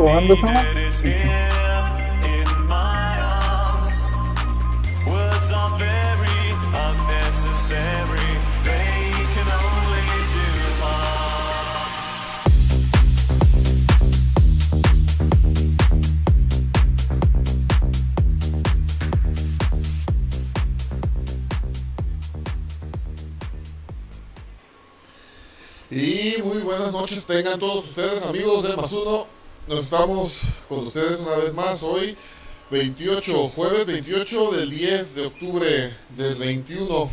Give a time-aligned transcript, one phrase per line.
[0.00, 0.78] only do harm.
[25.90, 29.37] Y muy buenas noches tengan todos ustedes, amigos de Más Uno.
[29.68, 32.16] Nos estamos con ustedes una vez más hoy,
[32.70, 37.10] 28, jueves 28 del 10 de octubre del 21.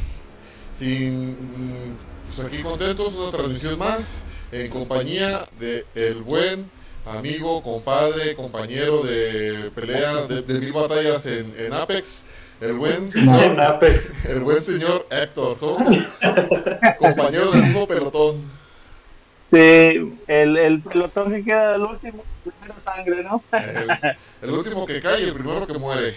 [0.74, 1.98] Sin, mm,
[2.34, 4.20] pues aquí contentos, una transmisión más
[4.54, 6.72] en compañía de el buen
[7.06, 12.24] amigo, compadre, compañero de pelea, de, de mil batallas en, en Apex,
[12.62, 13.58] el buen señor,
[14.30, 15.58] el buen señor Héctor.
[15.58, 15.82] Somos
[17.00, 18.55] compañeros del mismo pelotón.
[19.52, 23.44] Sí, el, el pelotón que queda al último, primero sangre, ¿no?
[23.52, 26.16] El, el último que cae y el primero que muere.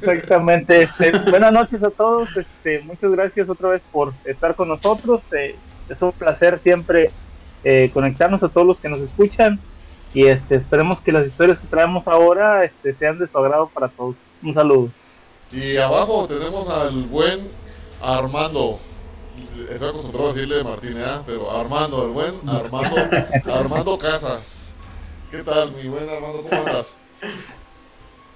[0.00, 0.82] Exactamente.
[0.82, 2.36] Este, buenas noches a todos.
[2.36, 5.20] Este, muchas gracias otra vez por estar con nosotros.
[5.32, 5.56] Eh,
[5.88, 7.10] es un placer siempre
[7.64, 9.58] eh, conectarnos a todos los que nos escuchan
[10.14, 13.88] y este, esperemos que las historias que traemos ahora este, sean de su agrado para
[13.88, 14.16] todos.
[14.42, 14.90] Un saludo.
[15.50, 17.50] Y abajo tenemos al buen
[18.02, 18.78] Armando.
[19.70, 21.20] Estoy acostumbrado a decirle Martínez, ¿eh?
[21.26, 22.96] pero Armando, el buen Armando,
[23.54, 24.72] Armando Casas.
[25.30, 26.42] ¿Qué tal, mi buen Armando?
[26.42, 26.98] ¿Cómo andas?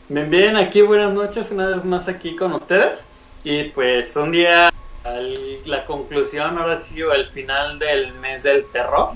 [0.08, 3.06] Bien, bien, aquí buenas noches, una vez más aquí con ustedes.
[3.44, 4.70] Y pues un día,
[5.04, 9.12] al- la conclusión, ahora sí, el final del mes del terror.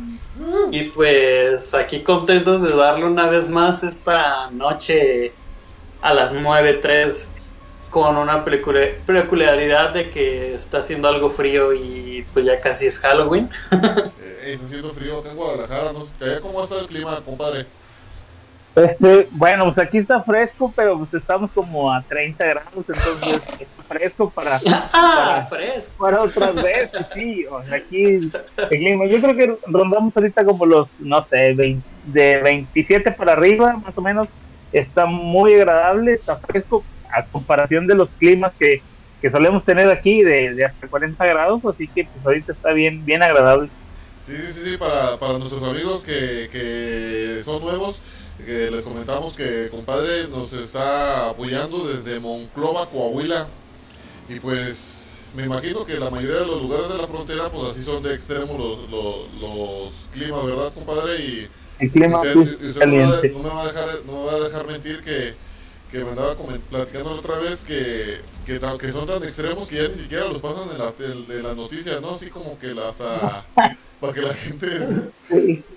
[0.70, 5.32] Y pues aquí contentos de darle una vez más esta noche
[6.02, 7.12] a las 9.03
[7.96, 12.98] con una peculiar- peculiaridad de que está haciendo algo frío y pues ya casi es
[12.98, 13.48] Halloween.
[14.46, 15.92] Eh, está haciendo frío acá en Guadalajara.
[15.94, 17.64] No sé, ¿Cómo está el clima, compadre?
[18.76, 23.82] Este, bueno, pues aquí está fresco, pero pues estamos como a 30 grados, entonces está
[23.88, 24.60] fresco para,
[24.92, 25.94] ¡Ah, fresco!
[25.98, 27.46] para otras veces, sí.
[27.46, 28.30] O sea, aquí el
[28.68, 33.72] clima, yo creo que rondamos ahorita como los, no sé, 20 de 27 para arriba,
[33.82, 34.28] más o menos.
[34.70, 38.83] Está muy agradable, está fresco a comparación de los climas que,
[39.21, 43.05] que solemos tener aquí de, de hasta 40 grados, así que pues ahorita está bien,
[43.05, 43.69] bien agradable.
[44.27, 48.03] Sí, sí, sí, para, para nuestros amigos que, que son nuevos,
[48.44, 53.47] que les comentamos que compadre nos está apoyando desde Monclova, Coahuila.
[54.28, 57.83] Y pues me imagino que la mayoría de los lugares de la frontera, pues así
[57.83, 61.17] son de extremo los, los, los climas, ¿verdad, compadre?
[61.19, 63.28] Y El clima usted, sí, y usted no, me va, caliente.
[63.28, 65.34] no me va a dejar, no me va a dejar mentir que,
[65.98, 66.34] que me andaba
[66.70, 70.40] platicando la otra vez que, que, que son tan extremos que ya ni siquiera los
[70.42, 72.10] pasan en, la, en, noticias, ¿no?
[72.10, 73.46] Así como que la- hasta
[74.00, 74.68] para que la gente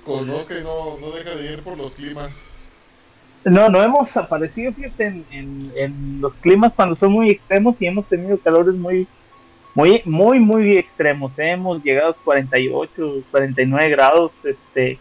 [0.03, 2.33] conozca y no, no deja de ir por los climas.
[3.45, 7.85] No, no hemos aparecido, fíjate, en, en, en los climas cuando son muy extremos y
[7.87, 9.07] hemos tenido calores muy,
[9.73, 11.31] muy, muy, muy extremos.
[11.39, 11.51] ¿eh?
[11.51, 14.99] Hemos llegado a los 48, 49 grados, este,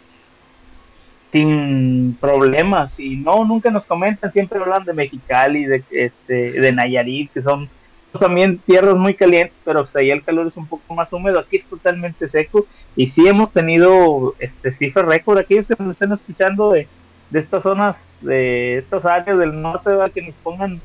[1.31, 2.99] sin problemas.
[2.99, 7.69] Y no, nunca nos comentan, siempre hablan de Mexicali, de, este, de Nayarit, que son
[8.17, 11.39] también tierras muy calientes, pero hasta ahí el calor es un poco más húmedo.
[11.39, 12.65] Aquí es totalmente seco.
[12.95, 15.37] Y sí hemos tenido este cifra récord.
[15.37, 16.87] Aquellos que nos estén escuchando de,
[17.29, 20.11] de estas zonas, de estas áreas del norte, ¿verdad?
[20.11, 20.81] que nos pongan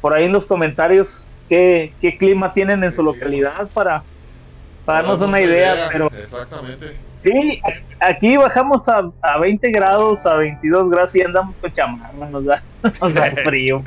[0.00, 1.08] por ahí en los comentarios
[1.48, 4.02] qué, qué clima tienen en su localidad para,
[4.86, 5.88] para darnos una idea.
[5.92, 7.13] Pero Exactamente.
[7.24, 7.60] Sí,
[8.00, 12.62] aquí bajamos a, a 20 grados, a 22 grados y andamos con chamarra, nos da,
[13.00, 13.82] nos da frío.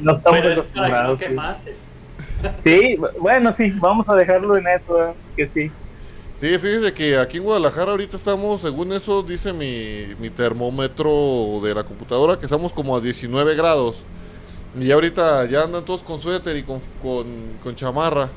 [0.00, 1.42] no estamos Pero es para que no
[2.64, 2.96] sí.
[3.20, 5.70] bueno, sí, vamos a dejarlo en eso, que sí.
[6.40, 11.74] Sí, fíjese que aquí en Guadalajara ahorita estamos, según eso dice mi, mi termómetro de
[11.74, 14.04] la computadora, que estamos como a 19 grados.
[14.78, 17.26] Y ahorita ya andan todos con suéter y con, con,
[17.60, 18.28] con chamarra,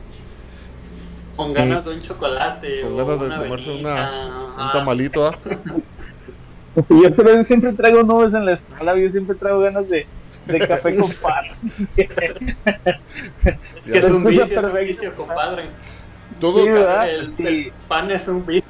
[1.36, 2.82] Con ganas de un chocolate.
[2.82, 5.28] con o ganas de una comerse una, un tamalito.
[5.28, 5.38] ¿ah?
[6.90, 10.08] Yo pero yo siempre traigo nubes en la espalda, yo siempre traigo ganas de,
[10.46, 11.46] de café con pan.
[13.76, 15.66] Es que es un vicio, es un vicio, compadre.
[16.40, 17.10] Todo, Sí, ¿verdad?
[17.10, 17.44] El, Sí.
[17.46, 18.64] el pan es un vicio.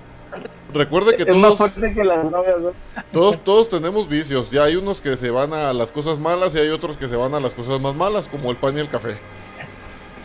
[0.73, 2.71] recuerde que es todos, fuerte que las drogas, ¿no?
[3.11, 4.49] todos, todos tenemos vicios.
[4.49, 7.15] Ya hay unos que se van a las cosas malas y hay otros que se
[7.15, 9.17] van a las cosas más malas, como el pan y el café.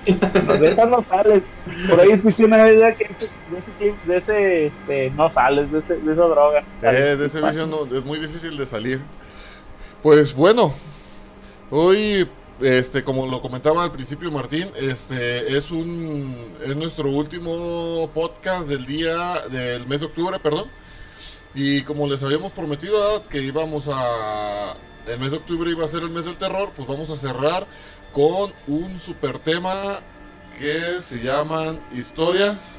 [0.60, 1.42] De esas no sales.
[1.88, 5.96] Por ahí escuché una vez que de ese, de ese este, no sales, de, ese,
[5.96, 6.64] de esa droga.
[6.82, 9.00] Eh, de ese vicio no, es muy difícil de salir.
[10.02, 10.74] Pues bueno,
[11.70, 12.28] hoy
[12.60, 18.86] este, como lo comentaba al principio Martín, este es un es nuestro último podcast del
[18.86, 20.70] día del mes de octubre, perdón.
[21.54, 24.76] Y como les habíamos prometido que íbamos a
[25.06, 27.66] el mes de octubre iba a ser el mes del terror, pues vamos a cerrar
[28.16, 30.00] con un super tema
[30.58, 32.76] que se llaman historias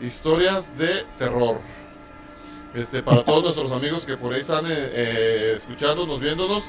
[0.00, 1.60] historias de terror.
[2.74, 6.64] Este, para todos nuestros amigos que por ahí están eh, eh, escuchándonos, viéndonos,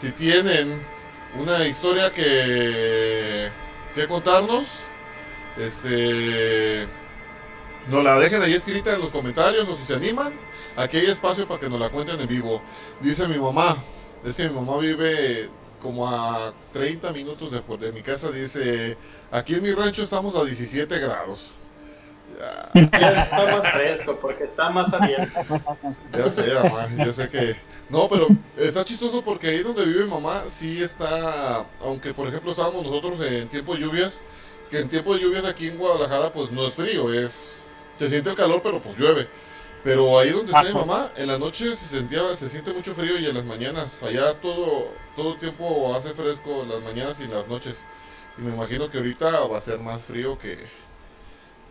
[0.00, 0.82] si tienen
[1.38, 3.50] una historia que,
[3.94, 4.68] que contarnos,
[5.58, 6.86] este,
[7.88, 10.32] nos la dejen ahí escrita en los comentarios o si se animan,
[10.78, 12.62] aquí hay espacio para que nos la cuenten en vivo.
[13.02, 13.76] Dice mi mamá,
[14.24, 15.50] es que mi mamá vive
[15.82, 18.96] como a 30 minutos de, de mi casa, dice,
[19.30, 21.50] aquí en mi rancho estamos a 17 grados.
[22.74, 25.40] Ya está más fresco porque está más abierto.
[26.16, 27.56] Ya sé, mamá, yo sé que...
[27.88, 32.86] No, pero está chistoso porque ahí donde vive mamá sí está, aunque por ejemplo estábamos
[32.86, 34.18] nosotros en tiempo de lluvias,
[34.70, 37.64] que en tiempo de lluvias aquí en Guadalajara pues no es frío, es...
[37.98, 39.28] Se siente el calor pero pues llueve.
[39.84, 43.18] Pero ahí donde está mi mamá, en la noche se sentía, se siente mucho frío
[43.18, 47.48] y en las mañanas, allá todo, todo el tiempo hace fresco las mañanas y las
[47.48, 47.76] noches.
[48.38, 50.58] Y me imagino que ahorita va a ser más frío que,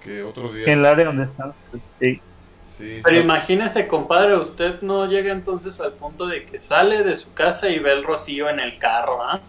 [0.03, 0.67] que otros días.
[0.67, 1.53] En el área donde está,
[1.99, 2.21] sí.
[2.69, 7.15] Sí, Pero está- imagínese, compadre, usted no llega entonces al punto de que sale de
[7.17, 9.41] su casa y ve el rocío en el carro, ¿ah?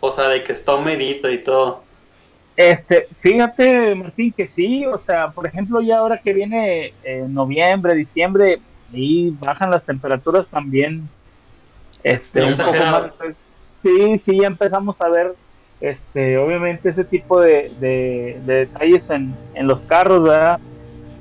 [0.00, 1.84] O sea, de que está humedito y todo.
[2.56, 7.94] Este, fíjate, Martín, que sí, o sea, por ejemplo, ya ahora que viene eh, noviembre,
[7.94, 8.60] diciembre,
[8.92, 11.08] y bajan las temperaturas también,
[12.04, 13.00] este, un poco Exagerado.
[13.08, 13.16] más.
[13.16, 13.36] pues,
[13.82, 15.34] Sí, sí, ya empezamos a ver,
[15.80, 20.58] este, obviamente ese tipo de, de- de detalles en, en los carros, ¿verdad?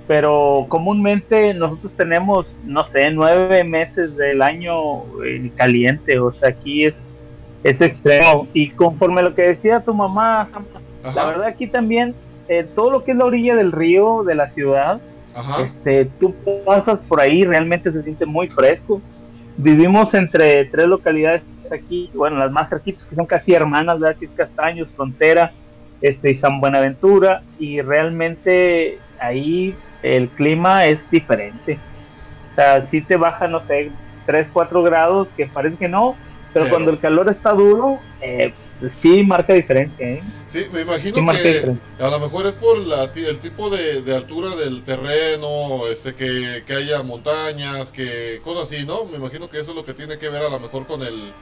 [0.07, 6.85] Pero comúnmente nosotros tenemos, no sé, nueve meses del año eh, caliente, o sea, aquí
[6.85, 6.95] es,
[7.63, 8.47] es extremo.
[8.53, 10.65] Y conforme a lo que decía tu mamá, Sam,
[11.03, 12.15] la Ajá, verdad aquí también,
[12.47, 15.01] eh, todo lo que es la orilla del río, de la ciudad,
[15.35, 16.33] ajá, este, tú
[16.65, 19.01] pasas por ahí, realmente se siente muy fresco.
[19.58, 24.16] Vivimos entre tres localidades aquí, bueno, las más cerquitas que son casi hermanas, ¿verdad?
[24.18, 25.52] Que es Castaños, Frontera,
[26.02, 31.80] este, y San Buenaventura, y realmente ahí el clima es diferente.
[32.52, 33.92] O sea, si te baja, no sé,
[34.26, 36.16] 3, 4 grados, que parece que no,
[36.54, 38.54] pero, Pero- cuando el calor está duro, eh,
[38.88, 40.24] sí marca diferencia, ¿eh?
[40.50, 44.16] Sí, me imagino Sí que a lo mejor es por la, el tipo de, de
[44.16, 49.06] altura del terreno, este que, que haya montañas, que cosas así, ¿no?
[49.06, 51.34] Me imagino que eso es lo que tiene que ver a lo mejor con el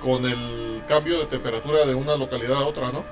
[0.00, 3.04] con el cambio de temperatura de una localidad a otra, ¿no?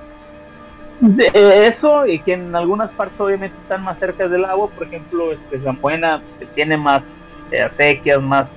[1.01, 4.87] De- eh, eso y que en algunas partes obviamente están más cerca del agua, por
[4.87, 6.21] ejemplo, este, San Buena
[6.55, 7.03] tiene más
[7.51, 8.49] eh, acequias, más,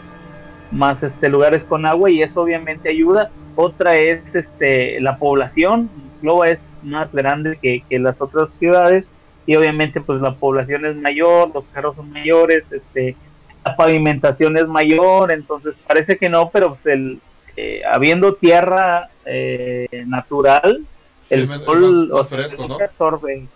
[0.71, 3.31] más este, lugares con agua y eso obviamente ayuda.
[3.57, 5.91] Otra es este, la población,
[6.23, 9.05] Loa es más grande que, que las otras ciudades
[9.47, 13.17] y obviamente pues la población es mayor, los carros son mayores, este,
[13.65, 17.21] la pavimentación es mayor, entonces parece que no, pero pues el,
[17.57, 20.85] eh, habiendo tierra eh, natural,
[21.21, 22.75] Sí, el men- es sol más, fresco, ¿no?
[22.83, 23.47] absorbe.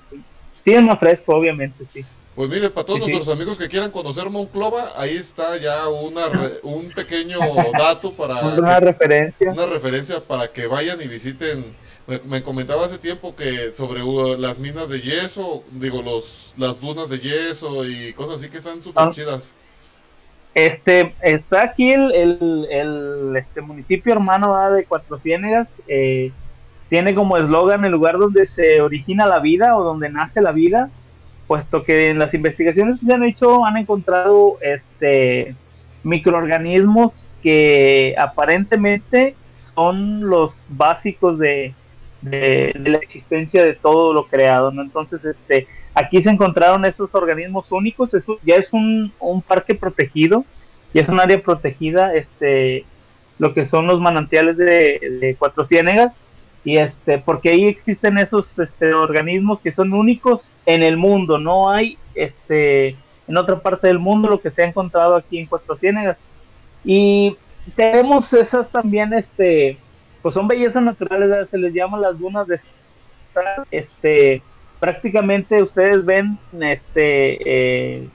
[0.64, 2.04] Sí, es más fresco, obviamente, sí.
[2.36, 3.12] Pues mire, para todos Sí, sí.
[3.12, 7.38] nuestros amigos que quieran conocer Monclova, ahí está ya una re- un pequeño
[7.78, 9.50] dato para Una que- referencia.
[9.52, 11.74] una referencia para que vayan y visiten.
[12.06, 16.80] Me, me comentaba hace tiempo que sobre uh, las minas de yeso, digo, los las
[16.80, 19.10] dunas de yeso y cosas así que están súper Ah.
[19.10, 19.52] chidas.
[20.54, 24.72] Este, está aquí el, el, el, este municipio hermano ¿verdad?
[24.76, 25.68] de Cuatro Ciénegas.
[25.88, 26.32] eh,
[26.88, 30.88] tiene como eslogan el lugar donde se origina la vida o donde nace la vida,
[31.46, 35.54] puesto que en las investigaciones que se han hecho han encontrado este
[36.02, 37.12] microorganismos
[37.42, 39.34] que aparentemente
[39.74, 41.74] son los básicos de,
[42.22, 44.82] la existencia de todo lo creado, ¿no?
[44.82, 49.12] Entonces, este, aquí se encontraron esos organismos únicos, eso ya es un,
[49.46, 50.44] parque protegido,
[50.92, 52.84] ya es un área protegida, este,
[53.38, 56.12] lo que son los manantiales de, de Cuatro Ciénegas,
[56.64, 61.70] y este, porque ahí existen esos este, organismos que son únicos en el mundo, no
[61.70, 62.88] hay este,
[63.28, 66.18] en otra parte del mundo lo que se ha encontrado aquí en Cuatro Ciénegas.
[66.84, 67.36] Y
[67.74, 69.78] tenemos esas también, este,
[70.22, 72.60] pues son bellezas naturales, se les llama las dunas de
[73.70, 74.42] este,
[74.80, 78.08] prácticamente ustedes ven, este, eh,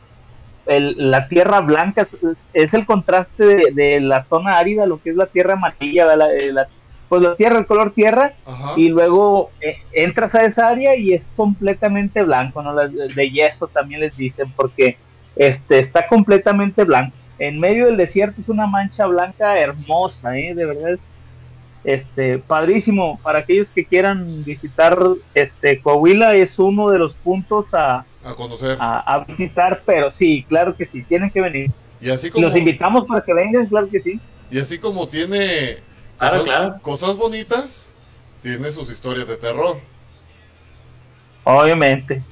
[0.65, 2.07] el- la tierra blanca
[2.53, 6.51] es, el contraste de, la zona árida, lo que es la tierra amarilla, la, eh,
[6.51, 6.67] la-
[7.11, 8.71] pues la tierra, el color tierra, Ajá.
[8.77, 12.73] y luego eh, entras a esa área y es completamente blanco, ¿no?
[12.73, 14.95] Las de, yeso también les dicen, porque
[15.35, 17.13] este está completamente blanco.
[17.37, 20.55] En medio del desierto es una mancha blanca hermosa, ¿eh?
[20.55, 20.99] De verdad es
[21.83, 24.97] este padrísimo para aquellos que quieran visitar
[25.33, 28.77] este Coahuila es uno de los puntos a, A conocer.
[28.79, 32.55] a, a visitar pero sí claro que sí tienen que venir Y así como, los
[32.55, 34.19] invitamos para que vengan claro que sí
[34.51, 35.79] y así como tiene
[36.21, 36.79] Claro, cosas, claro.
[36.81, 37.85] cosas bonitas,
[38.41, 39.79] tiene sus historias de terror.
[41.43, 42.23] obviamente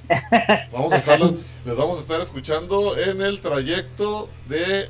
[0.72, 4.90] Vamos a estarlos- les vamos a estar escuchando en el trayecto de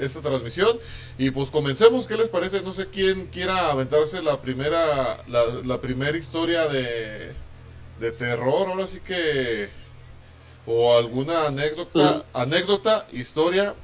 [0.00, 0.78] esta transmisión.
[1.18, 2.62] Y pues comencemos, ¿qué les parece?
[2.62, 7.32] No sé quién quiera aventarse la primera, la, la primera historia de,
[7.98, 9.68] de terror, ahora sí que...
[10.70, 13.74] O alguna anécdota, anécdota, historia,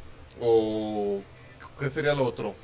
[0.40, 1.20] o...
[1.80, 2.54] ¿Qué sería lo otro?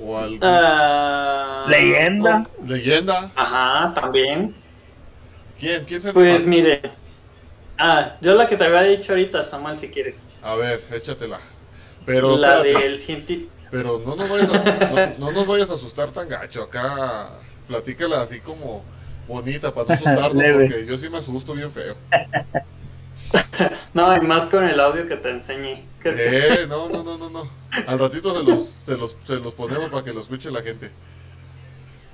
[0.00, 0.40] O algún...
[0.42, 2.46] Ah, Leyenda.
[2.66, 3.30] leyenda.
[3.34, 4.54] Ajá, también.
[5.58, 5.84] ¿Quién?
[5.84, 6.82] ¿Quién se Pues mire.
[7.78, 10.22] Ah, yo la que te había dicho ahorita, Samuel, si quieres.
[10.42, 11.38] A ver, échatela.
[12.06, 12.84] Pero, la espérate.
[12.84, 13.52] del científico.
[13.70, 16.62] Pero no nos vayas a, no, no nos vayas a asustar tan gacho.
[16.62, 17.30] Acá
[17.66, 18.82] platícala así como
[19.26, 21.94] bonita para no asustarnos, porque yo sí me asusto bien feo.
[23.92, 25.84] No, y más con el audio que te enseñé.
[26.04, 27.57] Eh, no, no, no, no, no.
[27.86, 30.90] Al ratito se los, se los, se los ponemos para que lo escuche la gente.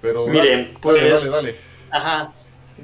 [0.02, 1.56] Pero Miren, dale, pues- dale, dale.
[1.90, 2.32] Ajá.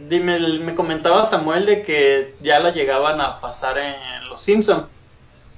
[0.09, 4.87] Dime, me comentaba Samuel de que ya la llegaban a pasar en Los Simpson.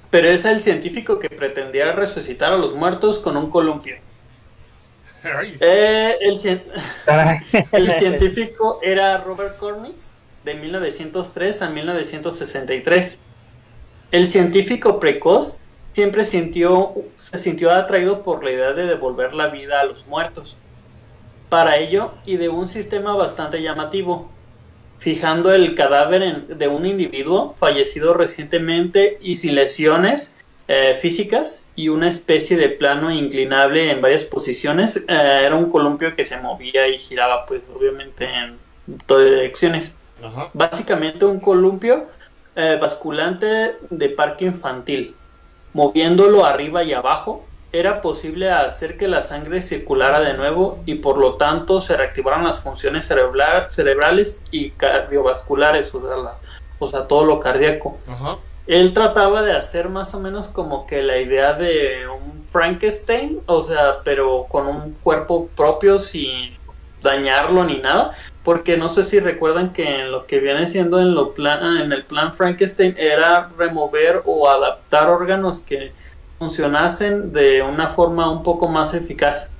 [0.09, 3.95] Pero es el científico que pretendía resucitar a los muertos con un columpio.
[5.59, 6.63] Eh, el, cien-
[7.71, 10.09] el científico era Robert Cornish
[10.43, 13.19] de 1903 a 1963.
[14.11, 15.57] El científico precoz
[15.93, 20.57] siempre sintió, se sintió atraído por la idea de devolver la vida a los muertos.
[21.49, 24.29] Para ello, y de un sistema bastante llamativo,
[24.99, 30.37] fijando el cadáver en- de un individuo fallecido recientemente y sin lesiones
[30.69, 34.95] eh, físicas y una especie de plano inclinable en varias posiciones.
[34.95, 35.03] Eh,
[35.45, 38.57] era un columpio que se movía y giraba, pues obviamente en
[39.05, 39.95] todas direcciones.
[40.23, 40.49] ajá.
[40.53, 42.05] Básicamente un columpio
[42.55, 45.15] eh, basculante de parque infantil.
[45.73, 51.17] Moviéndolo arriba y abajo, era posible hacer que la sangre circulara de nuevo y por
[51.17, 56.37] lo tanto se reactivaran las funciones cerebral- cerebrales y cardiovasculares, o sea, la-
[56.77, 57.97] o sea, todo lo cardíaco.
[58.07, 58.37] Ajá.
[58.67, 63.63] Él trataba de hacer más o menos como que la idea de un Frankenstein, o
[63.63, 66.55] sea, pero con un cuerpo propio sin
[67.03, 71.13] dañarlo ni nada, porque no sé si recuerdan que en lo que viene siendo en
[71.13, 75.91] lo plan en el plan Frankenstein era remover o adaptar órganos que
[76.39, 79.53] funcionasen de una forma un poco más eficaz.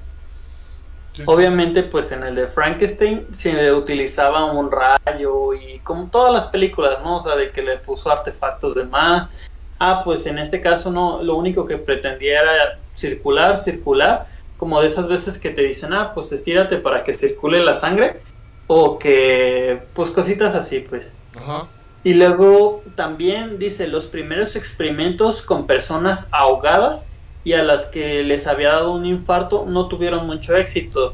[1.14, 1.24] Sí.
[1.28, 6.98] Obviamente, pues en el de Frankenstein se utilizaba un rayo y como todas las películas,
[7.04, 7.18] ¿no?
[7.18, 9.30] O sea, de que le puso artefactos de más.
[9.78, 14.28] Ah, pues en este caso no, lo único que pretendía era circular, circular,
[14.64, 18.22] como de esas veces que te dicen, ah, pues estírate para que circule la sangre,
[18.66, 21.12] o que, pues cositas así, pues.
[21.38, 21.68] Ajá.
[22.02, 27.10] Y luego también dice los primeros experimentos con personas ahogadas
[27.44, 31.14] y a las que les había dado un infarto no tuvieron mucho éxito.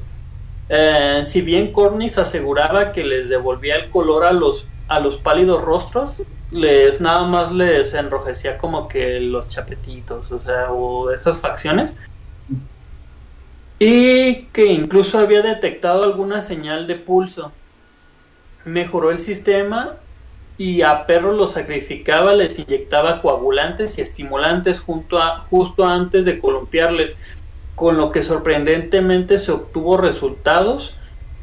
[0.70, 5.64] Eh, si bien Cornish aseguraba que les devolvía el color a los, a los pálidos
[5.64, 11.98] rostros, les nada más les enrojecía como que los chapetitos, o sea, o esas facciones.
[13.80, 17.54] Y que incluso había detectado alguna señal de pulso.
[18.66, 19.96] Mejoró el sistema
[20.58, 26.40] y a perros los sacrificaba, les inyectaba coagulantes y estimulantes junto a, justo antes de
[26.40, 27.14] columpiarles,
[27.76, 30.94] con lo que sorprendentemente se obtuvo resultados.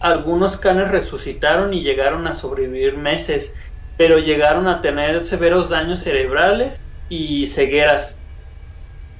[0.00, 3.56] Algunos canes resucitaron y llegaron a sobrevivir meses,
[3.96, 6.78] pero llegaron a tener severos daños cerebrales
[7.08, 8.18] y cegueras.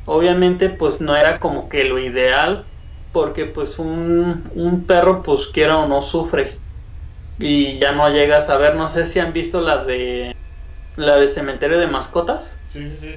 [0.05, 2.67] Obviamente pues no era como que lo ideal,
[3.17, 6.59] porque pues un, un perro pues quiera o no sufre
[7.39, 10.37] y ya no llegas a ver, no sé si han visto la de
[10.97, 13.15] la de cementerio de mascotas, Sí, sí, sí.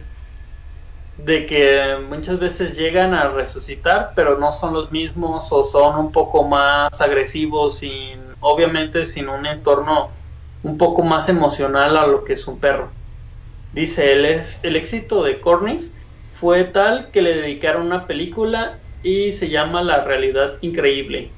[1.18, 6.14] de que muchas veces llegan a resucitar, pero no son los mismos o son un
[6.14, 10.12] poco más agresivos sin obviamente sin un entorno
[10.64, 12.88] un poco más emocional a lo que es un perro.
[13.74, 15.92] Dice, el, el éxito de Cornish
[16.40, 21.32] fue tal que le dedicaron una película y se llama La realidad increíble.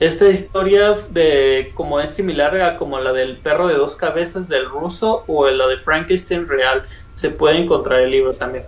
[0.00, 4.66] Esta historia de como es similar a como la del perro de dos cabezas del
[4.66, 6.84] ruso o la de Frankenstein real.
[7.14, 8.64] Se puede encontrar el libro también.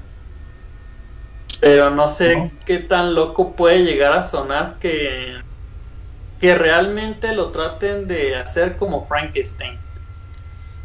[1.60, 5.40] Pero no sé qué tan loco puede llegar a sonar que
[6.40, 9.78] que realmente lo traten de hacer como Frankenstein.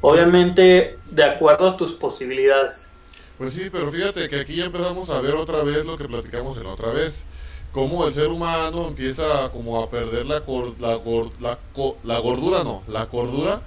[0.01, 2.91] Obviamente de acuerdo a tus posibilidades.
[3.37, 6.57] Pues sí, pero fíjate que aquí ya empezamos a ver otra vez lo que platicamos
[6.57, 7.25] en la otra vez.
[7.73, 12.19] cómo el ser humano empieza como a perder la, cor- la, gor- la, co- la
[12.19, 13.61] gordura, no, la cordura.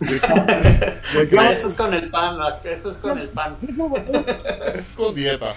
[0.00, 0.14] de-
[1.20, 2.48] de que- Ah, Eso es con el pan, ¿no?
[2.64, 3.58] eso es con el pan.
[4.74, 5.54] es con dieta.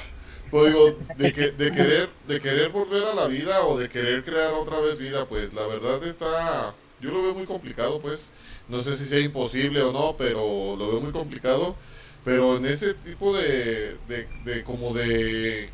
[0.52, 4.24] Pues digo, de, que, de, querer, de querer volver a la vida o de querer
[4.26, 8.20] crear otra vez vida, pues la verdad está, yo lo veo muy complicado, pues.
[8.68, 11.76] No sé si sea imposible o no, pero lo veo muy complicado.
[12.24, 15.74] Pero en ese tipo de, de, de como de,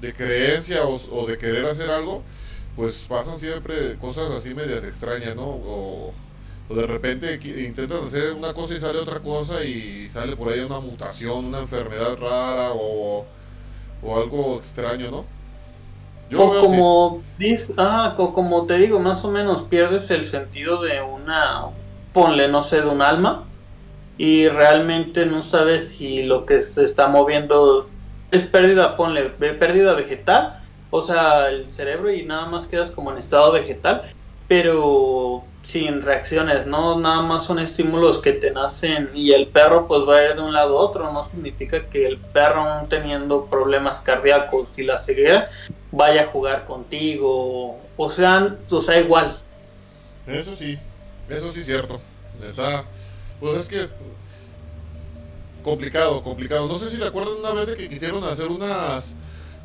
[0.00, 2.24] de creencia o, o de querer hacer algo,
[2.76, 5.44] pues pasan siempre cosas así medias extrañas, ¿no?
[5.46, 6.16] O,
[6.68, 7.34] o de repente
[7.66, 11.60] intentan hacer una cosa y sale otra cosa y sale por ahí una mutación, una
[11.60, 13.30] enfermedad rara o,
[14.02, 15.26] o algo extraño, ¿no?
[16.28, 20.82] Yo O como, dis- ah, co- como te digo, más o menos pierdes el sentido
[20.82, 21.66] de una,
[22.12, 23.53] ponle, no sé, de un alma
[24.16, 27.88] y realmente no sabes si lo que se está moviendo
[28.30, 33.18] es pérdida, ponle, pérdida vegetal, o sea, el cerebro y nada más quedas como en
[33.18, 34.02] estado vegetal,
[34.48, 40.02] pero sin reacciones, no nada más son estímulos que te nacen y el perro pues
[40.06, 43.46] va a ir de un lado a otro, no significa que el perro aún teniendo
[43.46, 45.48] problemas cardíacos y la ceguera
[45.90, 49.38] vaya a jugar contigo, o sea, o sea igual.
[50.26, 50.78] Eso sí,
[51.28, 51.98] eso sí es cierto.
[52.42, 52.84] Está,
[53.40, 53.88] pues es que
[55.62, 56.68] complicado, complicado.
[56.68, 59.14] No sé si le acuerdan una vez de que quisieron hacer unas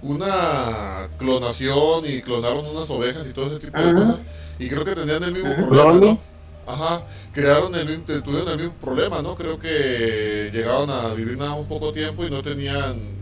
[0.01, 4.19] una clonación y clonaron unas ovejas y todo ese tipo de cosas
[4.57, 5.67] y creo que tenían el mismo Ajá.
[5.67, 6.19] problema, ¿no?
[6.65, 9.35] Ajá, crearon el mismo, tuvieron el mismo problema, ¿no?
[9.35, 13.17] Creo que llegaron a vivir nada un poco tiempo y no tenían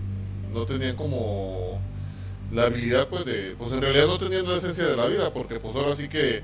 [0.53, 1.79] no tenían como
[2.51, 5.59] la habilidad pues de pues en realidad no tenían la esencia de la vida porque
[5.59, 6.43] pues ahora sí que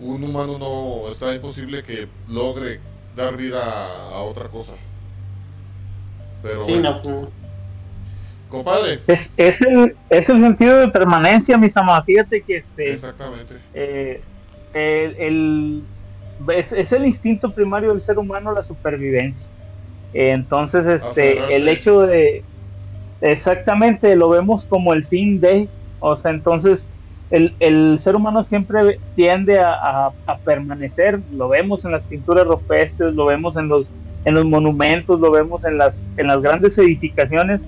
[0.00, 2.80] un humano no está imposible que logre
[3.14, 4.74] dar vida a, a otra cosa.
[6.42, 7.32] Pero Sí, bueno, no,
[8.48, 12.04] compadre, Es, es, el, es el sentido de permanencia, mis amados.
[12.06, 13.54] Fíjate que este, exactamente.
[13.74, 14.24] eh,
[14.72, 15.88] el, el-
[16.56, 19.46] es, es el instinto primario del ser humano la supervivencia.
[20.12, 21.56] Entonces, este, Aferrarse.
[21.56, 22.46] el hecho de,
[23.20, 26.86] exactamente, lo vemos como el fin de, o sea, entonces,
[27.30, 32.44] el, el ser humano siempre tiende a, a- a permanecer, lo vemos en las pinturas
[32.46, 33.86] rupestres, lo vemos en los,
[34.24, 37.60] en los monumentos, lo vemos en las, en las grandes edificaciones,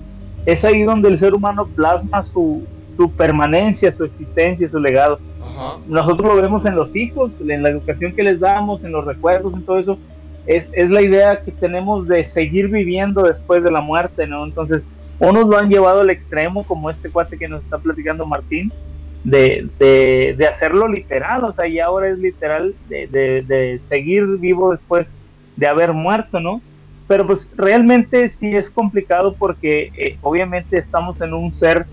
[0.45, 2.63] es ahí donde el ser humano plasma su,
[2.97, 5.77] su permanencia, su existencia, su legado Ajá.
[5.87, 9.53] nosotros lo vemos en los hijos, en la educación que les damos, en los recuerdos,
[9.53, 9.97] en todo eso,
[10.45, 14.43] es, es la idea que tenemos de seguir viviendo después de la muerte, ¿no?
[14.43, 14.83] Entonces,
[15.19, 18.71] unos lo han llevado al extremo, como este cuate que nos está platicando Martín,
[19.23, 24.25] de, de, de hacerlo literal, o sea, y ahora es literal de, de, de seguir
[24.37, 25.07] vivo después
[25.55, 26.61] de haber muerto, ¿no?
[27.07, 31.85] Pero pues realmente sí es complicado porque eh, obviamente estamos en un ser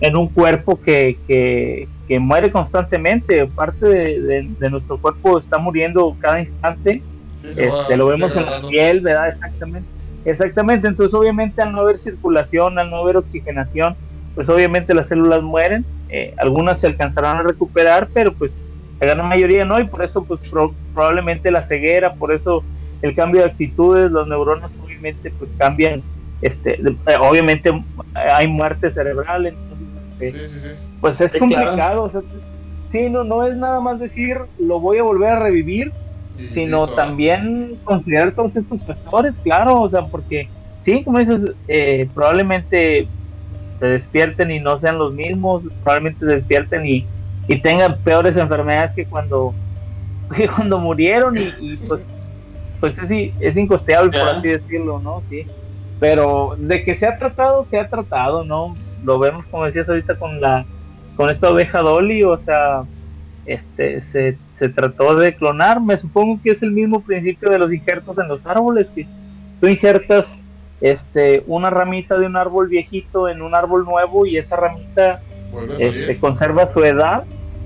[0.00, 3.46] en un cuerpo que, que, que muere constantemente.
[3.46, 7.02] Parte de, nuestro cuerpo está muriendo cada instante.
[7.42, 9.28] Sí, Este, lo vemos en la piel, ¿verdad?
[9.28, 9.88] Exactamente.
[10.24, 10.88] Exactamente.
[10.88, 13.94] Entonces, obviamente, al no haber circulación, al no haber oxigenación,
[14.34, 15.84] pues obviamente las células mueren.
[16.12, 18.58] Eh, algunas se alcanzarán a recuperar, pero pues
[19.00, 19.78] la gran mayoría no.
[19.80, 22.66] Y por eso, pues pro- probablemente la ceguera, por eso
[23.02, 26.04] el cambio de actitudes, los neuronas obviamente pues cambian.
[26.40, 27.70] Este, de- eh, obviamente
[28.14, 30.68] hay muerte cerebral, entonces este, Sí, sí, sí.
[31.00, 32.04] pues es Sí, complicado.
[32.04, 32.22] o sea,
[32.86, 35.94] sí, no, no es nada más decir lo voy a volver a revivir,
[36.54, 43.12] sino también considerar todos estos factores, claro, o sea, porque sí, como dices, eh, probablemente
[43.80, 47.06] se despierten y no sean los mismos, probablemente se despierten y,
[47.48, 49.54] y tengan peores enfermedades que cuando,
[50.36, 52.06] que cuando murieron y, y, pues,
[52.78, 55.22] pues es, es incosteable, por así decirlo, ¿no?
[55.28, 55.46] Sí.
[55.98, 58.74] Pero de que se ha tratado, se ha tratado, ¿no?
[59.04, 60.64] Lo vemos, como decías ahorita, con la
[61.16, 62.84] con esta oveja Dolly, o sea,
[63.44, 67.72] este se, se trató de clonar, me supongo que es el mismo principio de los
[67.72, 69.06] injertos en los árboles, que
[69.60, 70.26] tú injertas
[70.80, 75.20] este una ramita de un árbol viejito en un árbol nuevo y esa ramita
[75.52, 75.76] salir.
[75.78, 77.24] este, conserva su edad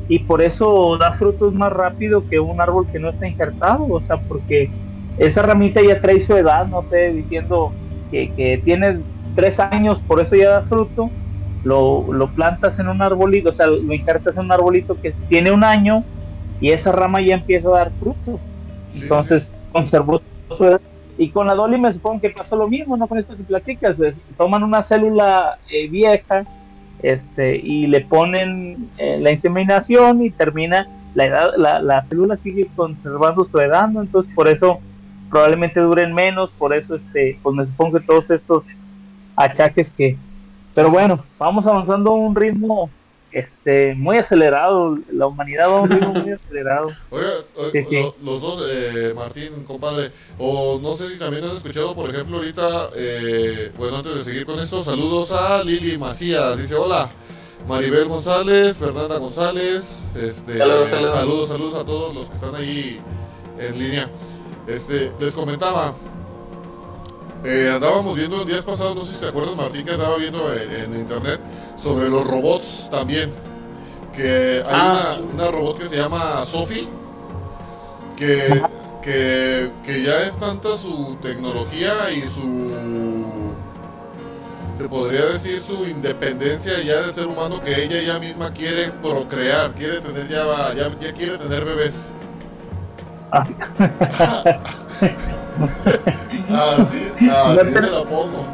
[0.08, 4.00] y por eso da frutos más rápido que un árbol que no está injertado, o
[4.02, 4.70] sea, porque
[5.18, 7.72] esa ramita ya trae su edad, no sé, diciendo
[8.10, 9.00] que, que tiene
[9.34, 11.10] tres años, por eso ya da fruto,
[11.62, 15.50] lo, lo plantas en un arbolito, o sea, lo injertas en un arbolito que tiene
[15.50, 16.04] un año
[16.60, 18.38] y esa rama ya empieza a dar fruto,
[18.94, 20.22] Sí, entonces conservó
[20.56, 20.80] su edad.
[21.16, 23.06] Y con la Dolly me supongo que pasó lo mismo, ¿no?
[23.06, 23.96] Con esto que platicas,
[24.36, 26.44] toman una célula eh, vieja
[27.02, 32.68] este y le ponen eh, la inseminación y termina la edad, la, la célula sigue
[32.74, 34.02] conservando su edad, ¿no?
[34.02, 34.80] Entonces por eso
[35.30, 38.64] probablemente duren menos, por eso este, pues me supongo que todos estos
[39.36, 40.16] achaques que,
[40.74, 42.90] pero bueno, vamos avanzando a un ritmo
[43.34, 46.88] este, muy acelerado, la humanidad va un muy acelerado.
[47.10, 47.96] Oiga, o- Sí, sí.
[48.02, 52.36] lo- los dos, eh, Martín, compadre, o no sé si también han escuchado, por ejemplo,
[52.38, 57.10] ahorita, eh, bueno, antes de seguir con esto, saludos a Lili Macías, dice hola,
[57.68, 61.14] Maribel González, Fernanda González, este, Saludos, saludos.
[61.18, 63.00] saludos, saludos a todos los que están ahí
[63.58, 64.08] en línea.
[64.66, 65.94] Este, les comentaba,
[67.44, 70.52] eh, andábamos viendo en días pasados, no sé si te acuerdas, Martín, que estaba viendo
[70.54, 71.40] en, en internet
[71.76, 73.32] sobre los robots también.
[74.16, 76.88] Que hay Ah, una, una robot que se llama Sophie,
[78.16, 78.62] que,
[79.02, 83.54] que, que ya es tanta su tecnología y su,
[84.78, 89.74] se podría decir, su independencia ya del ser humano que ella ya misma quiere procrear,
[89.74, 92.08] quiere tener ya, ya, ya quiere tener bebés.
[96.50, 98.44] Así, así se pongo.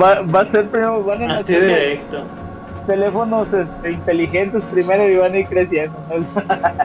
[0.00, 2.22] Va, va a ser primero, van a Así directo.
[2.86, 5.96] teléfonos este, inteligentes primero y van a ir creciendo.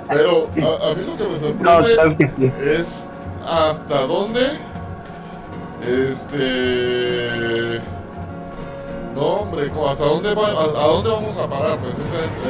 [0.09, 2.45] Pero a, a mí lo que me No, sorprende claro que sí.
[2.45, 3.11] es
[3.47, 4.41] hasta dónde
[5.81, 7.79] este
[9.15, 11.93] no hombre hasta dónde va, a, a dónde vamos a parar pues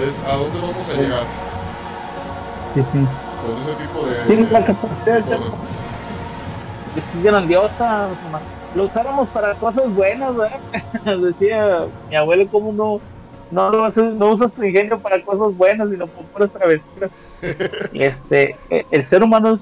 [0.08, 1.24] es a dónde vamos a llegar
[2.74, 3.00] Sí, sí.
[3.42, 5.40] con ese tipo de, Sí, la de capacidad cosas.
[5.40, 5.46] es
[7.24, 8.08] grandiosa.
[8.08, 8.42] o sea,
[8.76, 10.60] Lo usáramos para cosas buenas, ¿verdad?
[11.22, 13.00] Decía mi abuelo, ¿cómo no,
[13.52, 17.12] no, lo haces- no usas tu ingenio para cosas buenas, sino por puras travesuras?
[17.94, 19.62] Este, eh, el ser humano, es,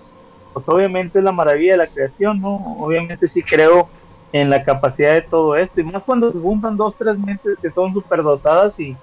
[0.54, 2.56] pues obviamente es la maravilla de la creación, ¿no?
[2.80, 3.90] Obviamente sí creo
[4.32, 7.70] en la capacidad de todo esto, y más cuando se juntan dos, tres mentes que
[7.70, 8.96] son superdotadas y,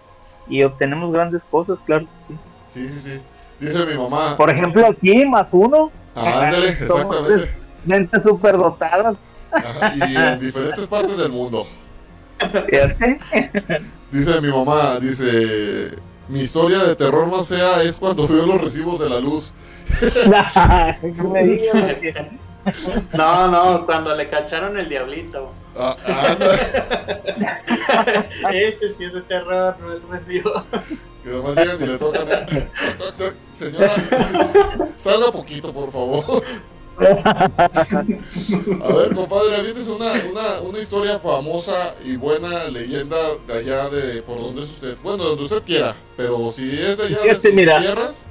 [0.48, 2.06] y obtenemos grandes cosas, claro.
[2.26, 2.36] sí.
[2.74, 3.20] sí sí sí
[3.60, 7.50] dice mi mamá Por ejemplo, aquí, más uno, ah, ándale somos exactamente
[7.84, 9.16] mentes superdotadas,
[9.52, 11.66] Ajá, y en diferentes partes del mundo
[14.10, 15.90] dice mi mamá dice
[16.28, 19.52] mi historia de terror más fea es cuando veo los recibos de la luz
[23.14, 25.50] No No, no, cuando le cacharon el diablito.
[25.76, 25.96] Ah.
[28.52, 30.62] Ese sí es de terror, no es recibo.
[31.24, 32.26] Que nomás llegan y le tocan.
[32.28, 32.68] eh.
[33.52, 33.94] Señora,
[34.96, 36.42] salga poquito, por favor.
[36.98, 44.22] A ver, compadre, avientes una, una, una historia famosa y buena leyenda de allá de
[44.22, 44.96] por donde es usted.
[45.02, 47.80] Bueno, donde usted quiera, pero si es de allá de sus mira.
[47.80, 48.28] tierras,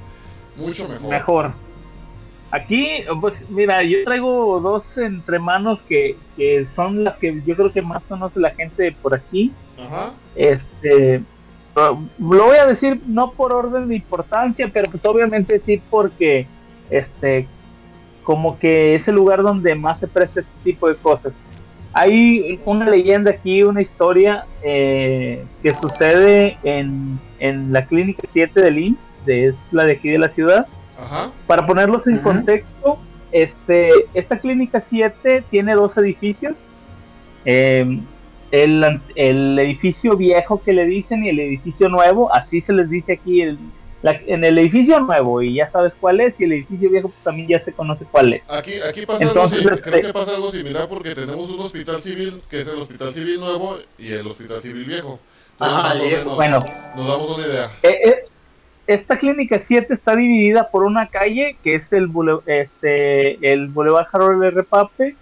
[0.56, 1.10] mucho mejor.
[1.10, 1.52] Mejor.
[2.52, 7.72] Aquí, pues mira, yo traigo dos entre manos que, que son las que yo creo
[7.72, 9.52] que más conoce la gente por aquí.
[9.78, 10.14] Ajá.
[10.34, 11.22] Este,
[11.76, 16.46] lo voy a decir no por orden de importancia, pero pues obviamente sí porque,
[16.90, 17.46] este,
[18.30, 21.32] como que es el lugar donde más se presta este tipo de cosas.
[21.92, 28.78] Hay una leyenda aquí, una historia eh, que sucede en, en la clínica 7 del
[28.78, 30.68] IMSS, de, es la de aquí de la ciudad.
[30.96, 31.32] Ajá.
[31.48, 32.98] Para ponerlos en contexto,
[33.32, 36.54] este, esta clínica 7 tiene dos edificios.
[37.44, 37.98] Eh,
[38.52, 43.14] el, el edificio viejo que le dicen y el edificio nuevo, así se les dice
[43.14, 43.58] aquí el-
[44.02, 47.22] la- en el edificio nuevo y ya sabes cuál es y el edificio viejo pues,
[47.22, 48.42] también ya se conoce cuál es.
[48.48, 52.00] Aquí, aquí pasa Entonces, algo, este- creo que pasa algo similar porque tenemos un hospital
[52.00, 55.18] civil que es el hospital civil nuevo y el hospital civil viejo.
[55.60, 56.34] Entonces, Ah, viejo.
[56.36, 56.64] Bueno,
[56.96, 57.70] nos damos una idea.
[57.82, 58.14] Eh, eh,
[58.86, 64.06] esta clínica 7 está dividida por una calle que es el, bule- este, el Boulevard
[64.12, 64.62] Harold R.
[64.64, 65.14] Pape.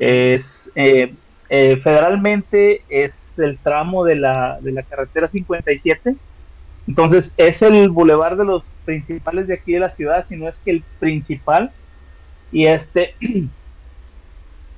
[0.00, 0.44] Es,
[0.74, 1.14] eh,
[1.48, 6.16] eh, federalmente es el tramo de la, de la carretera 57.
[6.86, 10.56] Entonces es el bulevar de los principales de aquí de la ciudad, si no es
[10.64, 11.72] que el principal.
[12.52, 13.14] Y este,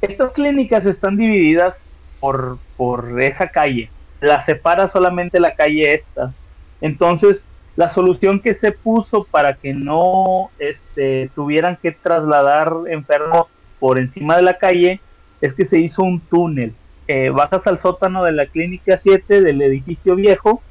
[0.00, 1.76] estas clínicas están divididas
[2.20, 3.90] por, por esa calle.
[4.20, 6.32] La separa solamente la calle esta.
[6.80, 7.42] Entonces,
[7.76, 14.36] la solución que se puso para que no este, tuvieran que trasladar enfermos por encima
[14.36, 15.00] de la calle
[15.40, 16.72] es que se hizo un túnel.
[17.08, 20.62] Eh, bajas al sótano de la clínica 7 del edificio viejo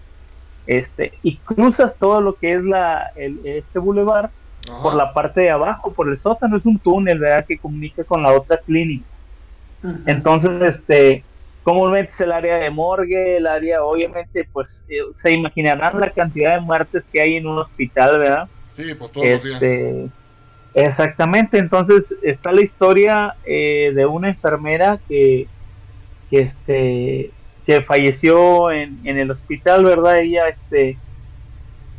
[0.67, 4.29] este, y cruzas todo lo que es la, el- este bulevar
[4.81, 7.45] por la parte de abajo, por el sótano, es un túnel ¿verdad?
[7.45, 9.05] que comunica con la otra clínica.
[10.07, 11.23] Entonces, este,
[11.63, 16.55] comúnmente es el área de morgue, el área, obviamente, pues eh, se imaginarán la cantidad
[16.55, 18.47] de muertes que hay en un hospital, ¿verdad?
[18.71, 19.61] Sí, pues todos los días.
[19.61, 20.07] Este,
[20.73, 25.47] exactamente, entonces está la historia eh, de una enfermera que,
[26.29, 27.31] que, este,
[27.65, 30.19] que falleció en, en el hospital, ¿verdad?
[30.19, 30.97] Ella, este,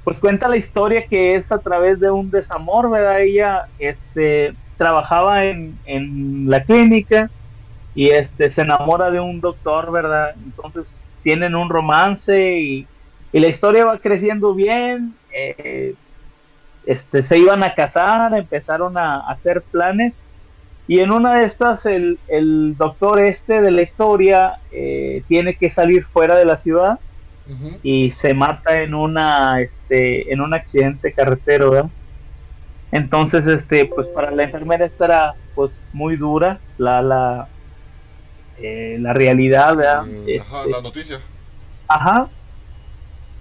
[0.05, 3.21] pues cuenta la historia que es a través de un desamor, ¿verdad?
[3.21, 7.31] Ella, este, trabajaba en, en la clínica
[7.95, 10.35] y este se enamora de un doctor, ¿verdad?
[10.45, 10.87] Entonces
[11.23, 12.87] tienen un romance y,
[13.33, 15.95] Y la historia va creciendo bien, eh,
[16.85, 20.13] este, se iban a casar, empezaron a, hacer planes,
[20.87, 25.71] y en una de estas el, el doctor este de la historia eh, tiene que
[25.71, 26.99] salir fuera de la ciudad
[27.83, 31.91] y se mata en una este en un accidente carretero ¿verdad?
[32.91, 37.49] entonces este pues para la enfermera esta era pues muy dura la la
[38.57, 40.03] eh, la realidad ¿verdad?
[40.07, 41.19] Mm, Ajá, Este, la noticia.
[41.89, 42.29] Ajá.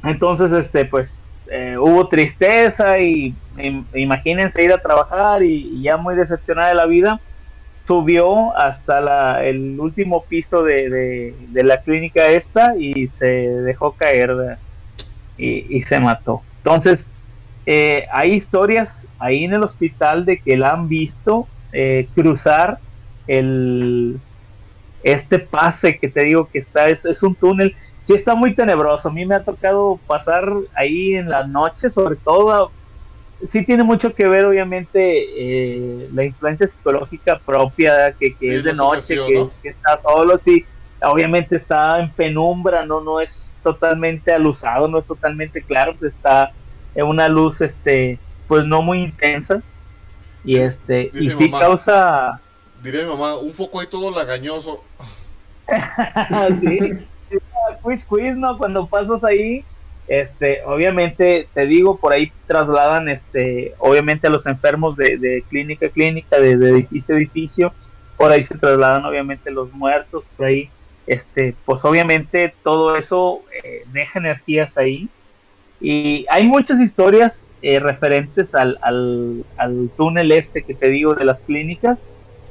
[0.03, 1.09] Entonces, este, pues,
[1.51, 6.75] eh, hubo tristeza y im- imagínense ir a trabajar y, y ya muy decepcionada de
[6.75, 7.19] la vida,
[7.87, 14.57] subió hasta la, el último piso de, la clínica esta y se dejó caer
[15.37, 16.41] y, se mató.
[16.57, 17.03] Entonces,
[17.65, 22.79] eh, hay historias ahí en el hospital de que la han visto eh, cruzar
[23.27, 24.19] el
[25.03, 27.75] este pase que te digo que está es, es un túnel.
[28.01, 29.07] Sí está muy tenebroso.
[29.07, 32.71] A mí me ha tocado pasar ahí en la noche sobre todo
[33.47, 38.63] sí tiene mucho que ver obviamente eh, la influencia psicológica propia que, que Sí, es
[38.63, 39.51] de noche que, ¿no?
[39.61, 40.65] que está solo sí
[41.01, 43.29] obviamente está en penumbra no no es
[43.63, 46.53] totalmente alusado no es totalmente claro pues está
[46.95, 49.61] en una luz este pues no muy intensa
[50.43, 51.59] y este y sí mamá.
[51.59, 52.41] causa
[52.85, 54.83] Diré mi mamá, un foco ahí todo lagañoso.
[56.59, 56.79] sí,
[57.29, 57.37] sí,
[57.81, 58.59] quiz quiz, ¿no?
[58.59, 59.65] Cuando pasas ahí,
[60.07, 65.89] este, obviamente, te digo, por ahí trasladan, este, obviamente a los enfermos de, clínica a
[65.89, 67.73] clínica, de, edificio a edificio,
[68.17, 70.69] por ahí se trasladan obviamente los muertos, por ahí,
[71.07, 75.09] este, pues obviamente todo eso eh, deja energías ahí.
[75.81, 79.43] Y hay muchas historias eh, referentes al
[79.97, 81.97] túnel este que te digo de las clínicas,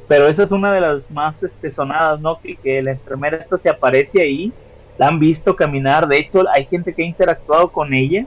[0.08, 2.40] pero esa es una de las más este, sonadas, ¿no?
[2.40, 4.52] Que, que la enfermera esta se aparece ahí,
[4.98, 8.26] la han visto caminar, de hecho hay gente que ha interactuado con ella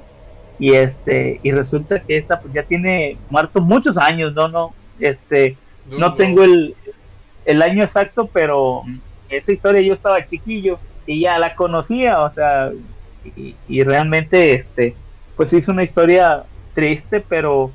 [0.60, 5.56] y este y resulta que esta pues ya tiene muerto muchos años, no no este
[5.86, 6.76] no tengo el,
[7.46, 8.84] el año exacto, pero
[9.30, 12.72] esa historia yo estaba chiquillo y ya la conocía, o sea,
[13.36, 14.96] y, y realmente este
[15.38, 17.72] pues hizo una historia triste, pero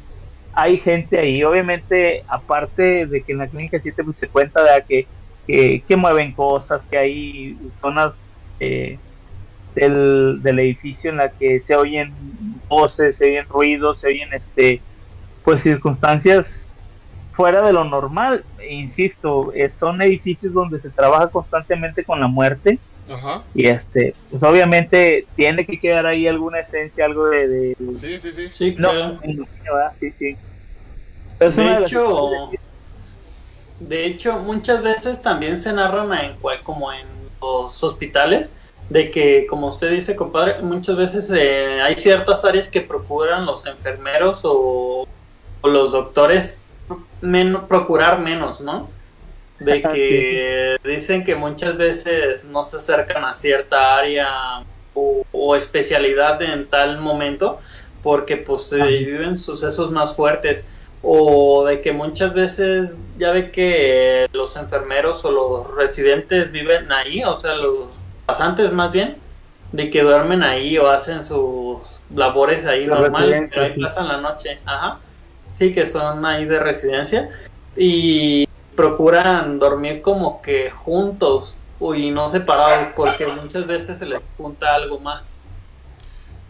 [0.53, 4.85] hay gente ahí, obviamente, aparte de que en la clínica 7 pues, se cuenta de
[4.87, 5.07] que,
[5.47, 8.15] que, que mueven cosas, que hay zonas
[8.63, 8.99] eh,
[9.75, 12.13] del, del edificio en la que se oyen
[12.69, 14.81] voces, se oyen ruidos, se oyen este
[15.45, 16.47] pues circunstancias
[17.33, 22.79] fuera de lo normal, E insisto, son edificios donde se trabaja constantemente con la muerte
[23.11, 23.43] Ajá.
[23.55, 28.33] y este, pues obviamente tiene que quedar ahí alguna esencia, algo de, de- Sí, sí,
[28.33, 28.49] sí.
[28.53, 29.21] Sí, no, claro.
[29.99, 30.37] sí, sí.
[31.41, 32.51] Es De hecho,
[33.81, 38.51] de hecho, muchas veces también se narran en, como en los hospitales,
[38.89, 43.65] de que, como usted dice, compadre, muchas veces eh, hay ciertas áreas que procuran los
[43.67, 45.07] enfermeros o,
[45.61, 46.59] o los doctores
[47.21, 48.89] men- procurar menos, ¿no?
[49.59, 56.43] De que dicen que muchas veces no se acercan a cierta área o, o especialidad
[56.43, 57.61] en tal momento
[58.03, 60.67] porque pues se viven sucesos más fuertes
[61.03, 67.25] o de que muchas veces ya ve que los enfermeros o los residentes viven ahí,
[67.25, 67.89] o sea, los
[68.25, 69.17] pasantes más bien,
[69.73, 74.09] de que duermen ahí o hacen sus labores ahí Los normal, residentes, pero ahí pasan
[74.09, 74.99] la noche, ajá,
[75.53, 77.31] sí que son ahí de residencia.
[77.77, 84.75] Y procuran dormir como que juntos y no separados porque muchas veces se les junta
[84.75, 85.37] algo más.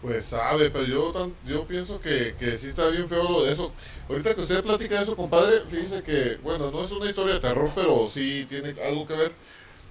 [0.03, 3.53] Pues sabe, pero yo tan- yo pienso que, que sí está bien feo lo de
[3.53, 3.71] eso.
[4.09, 7.39] Ahorita que usted platica de eso, compadre, fíjese que, bueno, no es una historia de
[7.39, 9.31] terror, pero sí tiene algo que ver.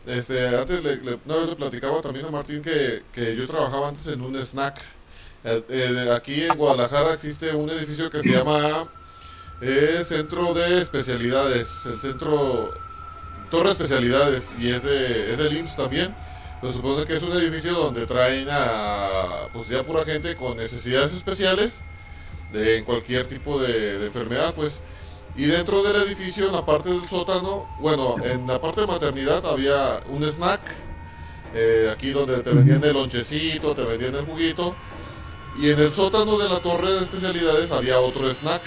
[0.06, 3.88] Este, antes le, le- una vez le platicaba también a Martín que, que yo trabajaba
[3.88, 4.78] antes en un snack.
[5.44, 8.88] Eh, eh, aquí en Guadalajara existe un edificio que se llama
[9.62, 12.70] eh, Centro de Especialidades, el Centro
[13.50, 16.14] Torre de Especialidades, y es de, es del IMSS también.
[16.62, 21.12] Se supone que es un edificio donde traen a pues ya pura gente con necesidades
[21.12, 21.80] especiales
[22.52, 24.74] de cualquier tipo de, de enfermedad, pues.
[25.34, 29.44] Y dentro del edificio, en la parte del sótano, bueno, en la parte de maternidad
[29.44, 30.60] había un snack,
[31.54, 34.76] eh, aquí donde te vendían el lonchecito, te vendían el juguito,
[35.58, 38.62] y en el sótano de la torre de especialidades había otro snack,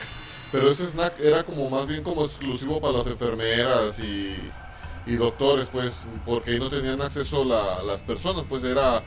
[0.51, 4.35] pero ese snack era como más bien como exclusivo para las enfermeras y,
[5.07, 5.91] y doctores, pues,
[6.25, 9.03] porque no tenían acceso la- las personas, pues era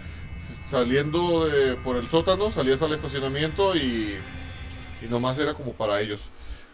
[0.67, 4.17] saliendo de- por el sótano, salías al estacionamiento y,
[5.03, 6.21] y nomás era como para ellos.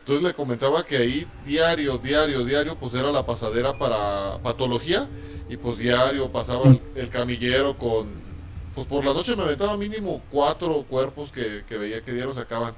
[0.00, 5.08] Entonces le comentaba que ahí diario, diario, diario, pues era la pasadera para patología
[5.48, 8.08] y pues diario pasaba el, camillero con,
[8.74, 12.74] pues por la noche me aventaba mínimo cuatro cuerpos que, que veía que diario sacaban.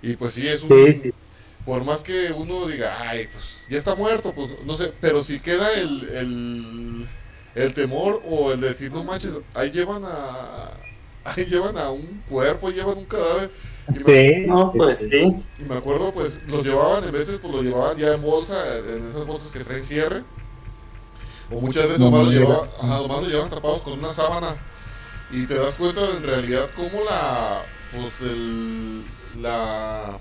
[0.00, 0.68] Y pues sí, es un...
[0.68, 1.12] Sí.
[1.66, 5.40] Por más que uno diga, ay, pues ya está muerto, pues no sé, pero si
[5.40, 7.10] queda el, el,
[7.56, 10.72] el temor o el decir, no manches, ahí llevan a...
[11.24, 13.52] Ahí llevan a un cuerpo, llevan un cadáver.
[13.92, 15.44] Y me, Sí, No, pues sí.
[15.58, 19.08] y me acuerdo, pues los llevaban, en veces, pues los llevaban ya en bolsa, en
[19.10, 20.24] esas bolsas que traen cierre.
[21.48, 24.10] O muchas veces No, nomás, lo no, llevaban, ajá, nomás lo llevaban tapados con una
[24.10, 24.56] sábana.
[25.30, 30.20] Y te das cuenta en realidad cómo la, pues el, la,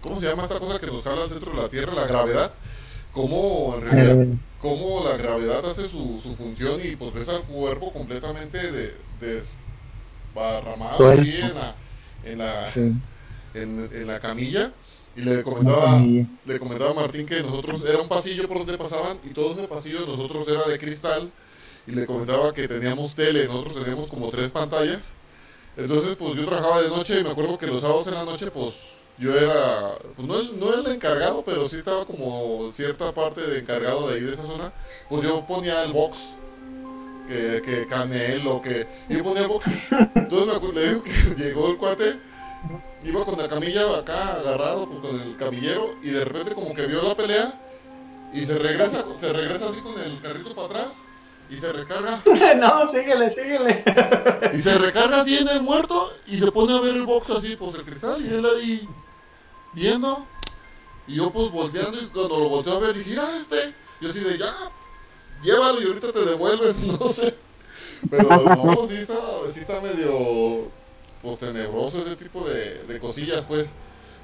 [0.00, 1.94] ¿cómo se llama esta cosa que nos habla dentro de la Tierra?
[1.94, 2.52] La gravedad.
[3.12, 7.42] Cómo en realidad, Eh, cómo la gravedad hace su, su función y pues ves al
[7.44, 8.96] cuerpo completamente de,
[10.34, 11.76] desbarramado así en la,
[12.22, 12.92] en la, sí.
[13.54, 14.72] en, en la camilla
[15.16, 16.08] y le comentaba
[16.44, 19.68] le comentaba a Martín que nosotros era un pasillo por donde pasaban y todo ese
[19.68, 21.32] pasillo de nosotros era de cristal
[21.86, 25.14] y le comentaba que teníamos tele, nosotros teníamos como tres pantallas.
[25.76, 28.50] Entonces, pues yo trabajaba de noche y me acuerdo que los sábados en la noche,
[28.50, 28.74] pues
[29.18, 34.08] yo era, pues no no el encargado, pero sí estaba como cierta parte de encargado
[34.08, 34.72] de ahí de esa zona.
[35.08, 36.34] Pues yo ponía el box,
[37.28, 39.66] que, que Canelo, que yo ponía el box.
[40.14, 42.18] Entonces me acuerdo, le digo que llegó el cuate,
[43.04, 46.86] iba con la camilla acá agarrado pues, con el camillero y de repente como que
[46.86, 47.60] vio la pelea
[48.32, 50.94] y se regresa, se regresa así con el carrito para atrás
[51.50, 52.22] y se recarga
[52.56, 53.84] No, síguele, síguele.
[54.54, 57.56] y se recarga así en el muerto y se pone a ver el box así,
[57.56, 58.88] pues el cristal y él ahí
[59.78, 60.26] viendo.
[61.06, 63.74] Y yo pues volteando y cuando lo volteo a ver dije, ah, este.
[64.00, 64.54] Yo así de, ya,
[65.42, 67.34] llévalo y ahorita te devuelves, no sé.
[68.10, 70.70] Pero no, sí está, sí está medio,
[71.22, 73.68] pues tenebroso ese tipo de, de cosillas, pues.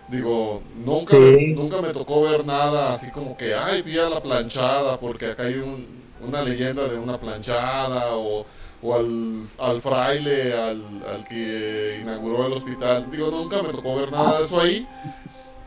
[0.09, 1.55] Digo, nunca, Sí.
[1.57, 5.45] nunca me tocó ver nada así como que, ay, vi a la planchada, porque acá
[5.45, 8.45] hay un- una leyenda de una planchada, o,
[8.83, 13.11] o al, al fraile, al, al que inauguró el hospital.
[13.11, 14.87] Digo, nunca me tocó ver nada de eso ahí,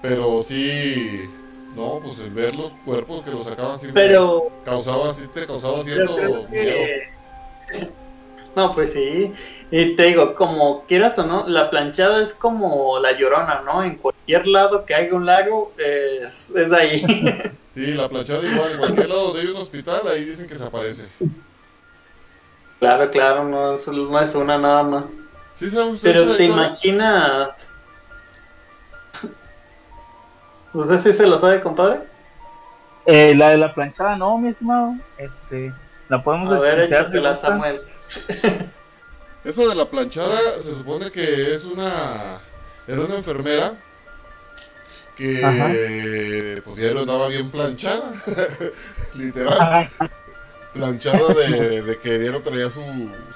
[0.01, 1.29] pero sí,
[1.75, 5.83] no, pues el ver los cuerpos que los sacaban siempre Pero causaba, sí te causaba
[5.83, 6.47] cierto miedo.
[6.51, 7.09] que...
[8.55, 9.31] No, pues sí.
[9.69, 13.83] Y te digo, como quieras o no, la planchada es como la llorona, ¿no?
[13.83, 17.03] En cualquier lado que haya un lago, es, es ahí.
[17.77, 20.63] Sí, la planchada igual, en cualquier lado donde hay un hospital, ahí dicen que se
[20.63, 21.05] aparece.
[22.79, 25.05] claro, claro, no, es- no es una nada más.
[25.59, 27.71] ¿Sí sabes Pero esa te imaginas.
[30.77, 32.01] ¿Usted sí se lo sabe, compadre?
[33.05, 34.93] Eh, la de la planchada, no, mi estimado.
[35.17, 35.73] Este,
[36.09, 37.35] la podemos A ver, échatela.
[37.35, 37.81] Samuel.
[39.43, 42.39] Eso de la planchada se supone que es una.
[42.87, 43.73] Era una enfermera
[45.15, 46.63] que Ajá.
[46.63, 48.11] pues andaba bien planchada.
[49.15, 49.59] Literal.
[49.59, 49.89] Ajá.
[50.73, 52.81] Planchada de, de que diario traía su,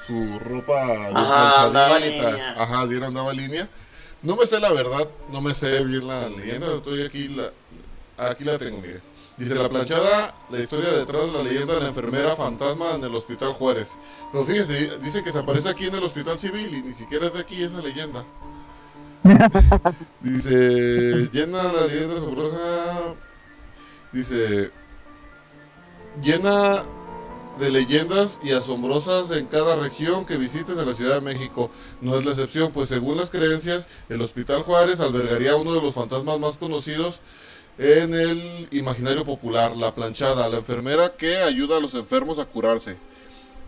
[0.06, 2.30] su ropa bien Ajá, planchadita.
[2.30, 2.56] línea.
[2.58, 3.68] Ajá, diario andaba línea.
[4.24, 6.76] No me sé la verdad, no me sé bien la leyenda.
[6.76, 7.52] Estoy aquí, la,
[8.18, 9.02] aquí la tengo, mire.
[9.38, 13.16] Dice la planchada, la historia detrás de la leyenda de la enfermera fantasma en el
[13.16, 13.90] Hospital Juárez.
[14.32, 17.34] Pero fíjense, dice que se aparece aquí en el Hospital Civil y ni siquiera es
[17.34, 18.24] de aquí esa leyenda.
[20.22, 23.16] Dice, llena la leyenda asombrosa.
[24.12, 24.72] Dice,
[26.22, 26.84] llena
[27.62, 31.70] de leyendas y asombrosas en cada región que visites en la Ciudad de México.
[32.02, 35.94] No es la excepción, pues según las creencias, el Hospital Juárez albergaría uno de los
[35.94, 37.20] fantasmas más conocidos
[37.78, 42.98] en el imaginario popular, la planchada, la enfermera que ayuda a los enfermos a curarse.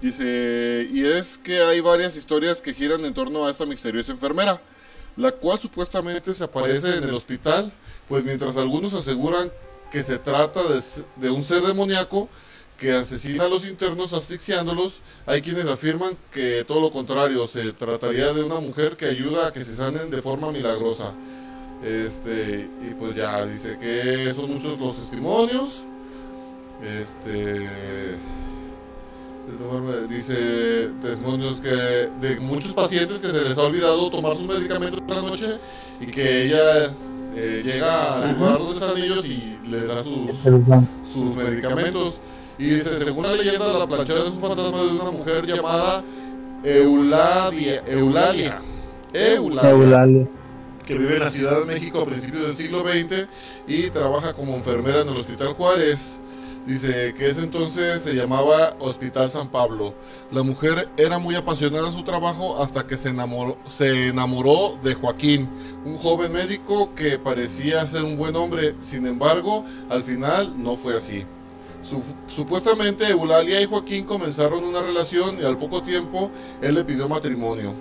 [0.02, 4.60] Dice, y es que hay varias historias que giran en torno a esta misteriosa enfermera,
[5.16, 7.72] la cual supuestamente se aparece en el hospital,
[8.10, 9.52] pues mientras algunos aseguran
[9.92, 10.82] que se trata de,
[11.18, 12.28] de un ser demoníaco
[12.84, 18.34] que asesina a los internos asfixiándolos, hay quienes afirman que todo lo contrario, se trataría
[18.34, 21.14] de una mujer que ayuda a que se sanen de forma milagrosa.
[21.82, 25.86] Este, y pues ya dice que son muchos los testimonios.
[26.84, 28.18] Este
[30.10, 35.16] dice testimonios que de muchos pacientes que se les ha olvidado tomar sus medicamentos por
[35.16, 35.58] la noche
[36.02, 36.92] y que ella
[37.34, 40.32] eh, llega al lugar donde están ellos y les da sus,
[41.14, 42.20] sus medicamentos.
[42.64, 46.02] Y dice, según la leyenda, la planchada es un fantasma de una mujer llamada
[46.64, 47.84] Eulalia.
[47.86, 48.62] Eulalia.
[49.14, 50.28] Eulalia Eulalia.
[50.86, 53.28] que vive en la Ciudad de México a principios del siglo XX
[53.68, 56.16] y trabaja como enfermera en el Hospital Juárez.
[56.66, 59.94] Dice que ese entonces se llamaba Hospital San Pablo.
[60.32, 64.94] La mujer era muy apasionada en su trabajo hasta que se enamoró, se enamoró de
[64.94, 65.50] Joaquín,
[65.84, 68.76] un joven médico que parecía ser un buen hombre.
[68.80, 71.26] Sin embargo, al final no fue así.
[71.84, 76.32] Su- supuestamente Eulalia y Joaquín comenzaron una relación y al poco tiempo
[76.62, 77.74] él le pidió matrimonio.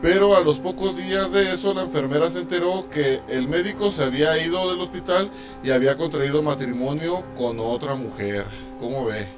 [0.00, 4.02] Pero a los pocos días de eso la enfermera se enteró que el médico se
[4.02, 5.30] había ido del hospital
[5.62, 8.46] y había contraído matrimonio con otra mujer.
[8.80, 9.28] ¿Cómo ve?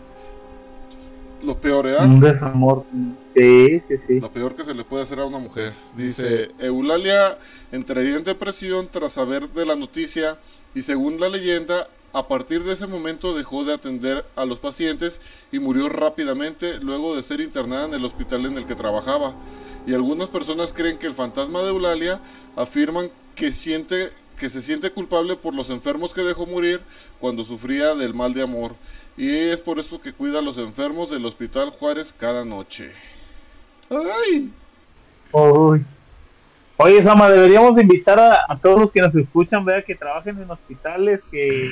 [1.43, 2.05] Lo peor era...
[2.05, 2.87] Un desamor.
[3.37, 4.21] Sí, sí, sí.
[4.21, 5.75] Lo peor que se le puede hacer a una mujer.
[5.95, 7.37] Dice, Eulalia
[7.71, 10.39] entraría en depresión tras saber de la noticia
[10.75, 15.21] y según la leyenda, a partir de ese momento dejó de atender a los pacientes
[15.51, 19.35] y murió rápidamente luego de ser internada en el hospital en el que trabajaba.
[19.85, 22.21] Y algunas personas creen que el fantasma de Eulalia
[22.55, 26.81] afirman que siente que se siente culpable por los enfermos que dejó morir
[27.21, 28.77] cuando sufría del mal de amor.
[29.17, 32.93] Y es por eso que cuida a los enfermos del Hospital Juárez cada noche.
[33.91, 34.51] ¡Ay!
[36.77, 40.41] Oye, Sama, deberíamos de invitar a, a todos los que nos escuchan, vea, que trabajen
[40.41, 41.71] en hospitales, que,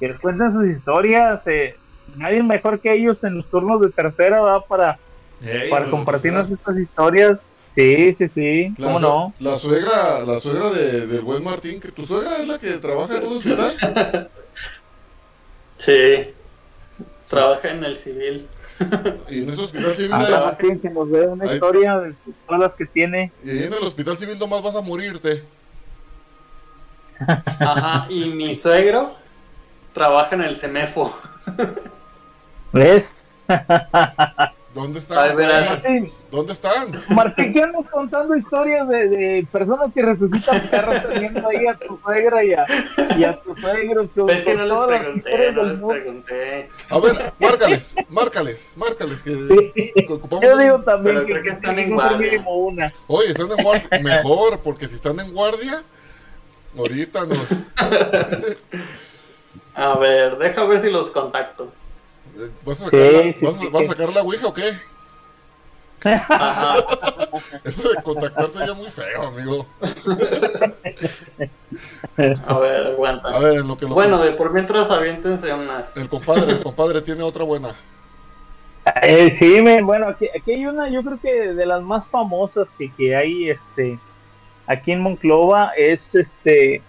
[0.00, 1.40] que les cuenten sus historias.
[1.46, 1.76] eh,
[2.16, 4.60] nadie mejor que ellos en los turnos de tercera, ¿verdad?
[4.68, 4.98] Para,
[5.70, 7.38] para compartirnos estas historias.
[7.74, 9.34] Sí, sí, sí, La, ¿cómo no?
[9.38, 13.18] la suegra, la suegra de, del buen Martín, que tu suegra es la que trabaja
[13.18, 14.30] en un hospital.
[15.76, 16.30] Sí.
[17.28, 18.48] Trabaja en el civil.
[19.28, 22.14] Y en ese hospital civil, Ah, hay- trabajen, que nos dé una Ahí- historia de
[22.46, 23.30] todas las que tiene.
[23.44, 25.42] y en el hospital civil nomás vas a morirte.
[27.18, 28.06] Ajá.
[28.10, 29.16] Y mi suegro
[29.96, 31.18] trabaja en el CEMEFO.
[32.70, 33.06] ¿Ves?
[34.74, 35.34] ¿Dónde están?
[35.38, 36.90] Martín, ¿Dónde están?
[37.08, 41.98] Martín, ¿qué andas contando historias de, de personas que resucitan perros teniendo ahí a tu
[42.04, 42.66] suegra y a,
[43.16, 44.06] y a tu suegro?
[44.10, 46.68] con- Es que no les pregunté, no les pregunté.
[46.90, 49.22] A ver, márcales, márcales, márcales.
[49.22, 52.18] Que, ocupamos Yo un- digo también Pero que, creo que están en guardia.
[52.18, 52.92] mínimo una.
[53.06, 53.98] Oye, están en guardia.
[54.02, 55.82] Mejor, porque si están en guardia,
[56.76, 57.38] ahorita nos.
[59.76, 61.70] A ver, deja ver si los contacto.
[62.64, 63.68] ¿Vas a sacar, la, Sí, sí, vas a- sí.
[63.72, 64.72] vas a sacar la ouija o qué?
[66.04, 66.76] Ajá.
[67.64, 69.66] Eso de contactarse ya muy feo, amigo.
[72.46, 73.28] A ver, aguanta.
[73.28, 75.96] A ver, en lo que lo Bueno, de por mientras aviéntense unas.
[75.96, 77.74] El compadre, el compadre tiene otra buena.
[79.02, 82.68] Eh, sí, me- bueno, aquí, aquí hay una, yo creo que de las más famosas
[82.78, 83.98] que, que hay este,
[84.66, 86.82] aquí en Monclova es este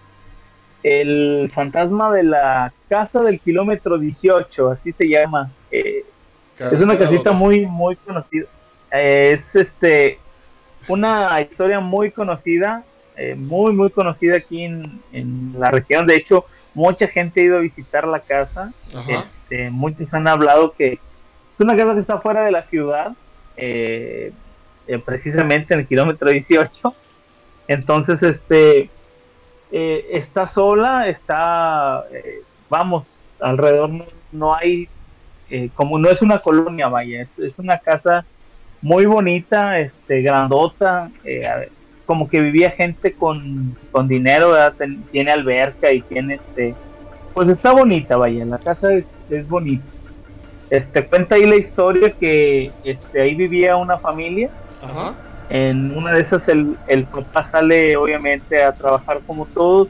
[0.88, 5.52] el fantasma de la casa del kilómetro 18, así se llama.
[5.72, 6.06] Eh,
[6.60, 8.46] es una casita muy, muy conocida.
[8.92, 10.20] Eh, es este
[10.88, 12.84] una historia muy conocida,
[13.18, 16.08] eh, muy, muy conocida aquí en, en la región.
[16.08, 18.72] De hecho, mucha gente ha ido a visitar la casa.
[19.08, 23.14] Este, muchos han hablado que es una casa que está fuera de la ciudad,
[25.06, 26.94] precisamente en el kilómetro 18.
[27.68, 28.90] Entonces, este
[29.72, 33.08] eh, está sola, está, eh, vamos,
[33.40, 33.90] alrededor
[34.32, 34.88] no, hay,
[35.50, 38.26] eh, como no es una colonia, vaya, es, una casa
[38.82, 41.70] muy bonita, este, grandota, eh,
[42.06, 44.54] como que vivía gente con, con dinero,
[45.12, 46.74] tiene alberca y tiene este,
[47.34, 49.84] pues está bonita, vaya, la casa es, es bonita.
[50.70, 54.50] Este, cuenta ahí la historia que este, ahí vivía una familia.
[55.50, 59.88] En una de esas el, el papá sale obviamente a trabajar como todos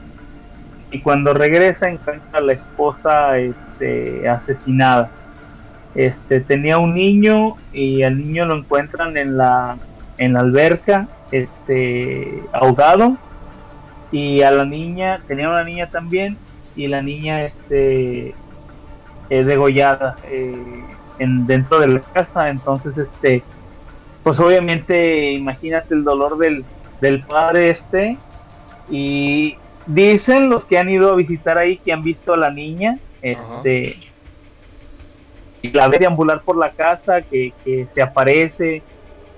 [0.90, 5.10] y cuando regresa encuentra a la esposa este, asesinada.
[5.94, 9.76] Este, tenía un niño y al niño lo encuentran en la,
[10.16, 13.16] en la alberca este, ahogado
[14.10, 16.38] y a la niña, tenía una niña también
[16.76, 18.34] y la niña este,
[19.30, 20.54] eh, degollada eh,
[21.18, 22.48] en, dentro de la casa.
[22.48, 23.42] Entonces, este,
[24.28, 26.62] pues obviamente imagínate el dolor del,
[27.00, 28.18] del padre este.
[28.90, 29.56] Y
[29.86, 33.96] dicen los que han ido a visitar ahí que han visto a la niña este
[35.62, 38.82] y la ve deambular por la casa que, que se aparece.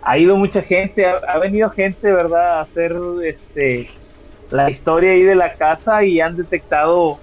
[0.03, 3.91] Ha ido mucha gente ha, ha venido gente verdad a hacer este
[4.51, 7.21] la historia ahí de la casa y han detectado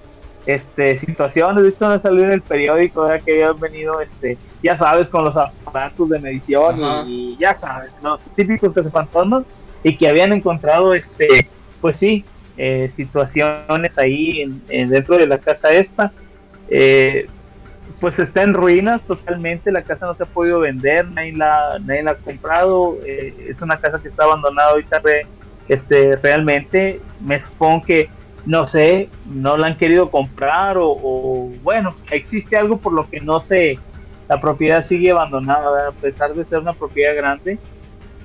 [0.47, 1.61] este situaciones.
[1.61, 3.21] De hecho han salido en el periódico ¿verdad?
[3.23, 7.03] que habían venido este ya sabes con los aparatos de medición Ajá.
[7.05, 9.43] y, y ya sabes los típicos cazafantasmas
[9.83, 11.47] y que habían encontrado este
[11.81, 12.25] pues sí
[12.57, 16.11] eh, situaciones ahí en, en dentro de la casa esta.
[16.69, 17.27] Eh,
[17.99, 22.03] pues está en ruinas totalmente la casa no se ha podido vender nadie la nadie
[22.03, 25.25] la ha comprado eh, es una casa que está abandonada ahorita re-
[25.67, 26.99] este realmente.
[27.21, 28.09] Me supongo que
[28.47, 33.19] no sé no la han querido comprar o, o, bueno existe algo por lo que
[33.19, 33.77] no se
[34.27, 37.59] la propiedad sigue abandonada a pesar de ser una propiedad grande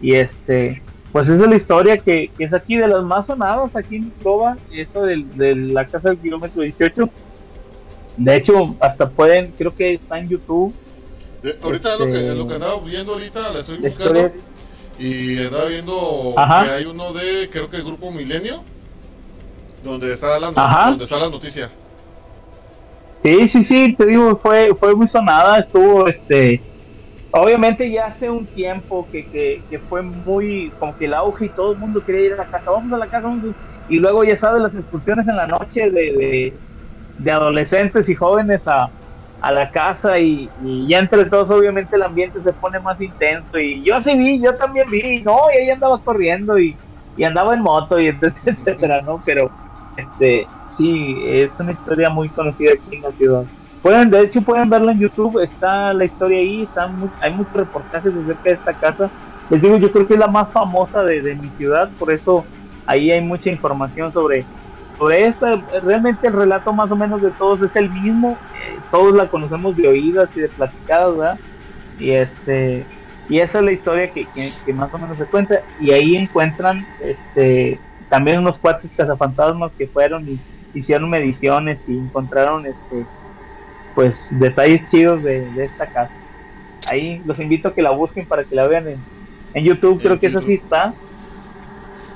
[0.00, 0.80] y este
[1.12, 4.10] pues esa es la historia que, que es aquí de las más sonadas aquí en
[4.22, 5.16] Cova, esto de,
[5.54, 7.10] la casa del kilómetro 18
[8.16, 10.74] de hecho, hasta pueden, creo que está en YouTube.
[11.42, 13.88] De- ahorita lo, que, Este- lo que andaba viendo ahorita, la estoy buscando.
[13.88, 14.32] historia-
[14.98, 16.64] Y estaba viendo Ajá.
[16.64, 18.62] que hay uno de, creo que el grupo Milenio,
[19.82, 20.90] donde está la, Ajá.
[20.90, 21.70] donde está la noticia.
[23.22, 26.66] Sí, sí, sí, te digo, fue, fue muy sonada, estuvo, este,
[27.30, 31.54] obviamente ya hace un tiempo que, que, que fue muy, como que el auge y
[31.54, 33.56] todo el mundo quería ir a la casa, vamos a la casa, vamos a-
[33.86, 36.60] y luego ya sabes las excursiones en la noche de, de,
[37.16, 38.92] de adolescentes y jóvenes a,
[39.40, 43.58] a la casa y, y ya entre todos obviamente el ambiente se pone más intenso
[43.58, 46.80] y yo sí vi, yo también vi, no, y ahí andaba corriendo y,
[47.16, 49.22] y andaba en moto y entonces, etcétera, ¿no?
[49.24, 49.52] Pero,
[49.96, 53.44] este, sí, es una historia muy conocida aquí en la ciudad.
[53.82, 57.54] Pueden, de hecho, pueden verla en YouTube, está la historia ahí, están mu- hay muchos
[57.54, 59.10] reportajes acerca de esta casa.
[59.48, 62.44] Les digo, yo creo que es la más famosa de, de mi ciudad, por eso
[62.86, 64.46] ahí hay mucha información sobre,
[64.96, 65.56] sobre esta.
[65.82, 69.76] Realmente el relato más o menos de todos es el mismo, eh, todos la conocemos
[69.76, 71.38] de oídas y de platicadas, ¿verdad?
[71.98, 72.86] Y este
[73.28, 76.16] y esa es la historia que, que, que más o menos se cuenta y ahí
[76.16, 77.80] encuentran este
[78.12, 80.38] también unos cuates cazafantasmas que fueron y
[80.74, 83.06] hicieron mediciones y encontraron este
[83.94, 86.12] pues detalles chidos de, de esta casa
[86.90, 88.98] ahí los invito a que la busquen para que la vean en,
[89.54, 90.64] en YouTube creo En que esa sí YouTube.
[90.64, 90.94] está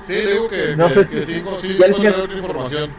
[0.03, 1.77] Sí, digo que, No que, sé que sí, sí,
[2.37, 2.91] información.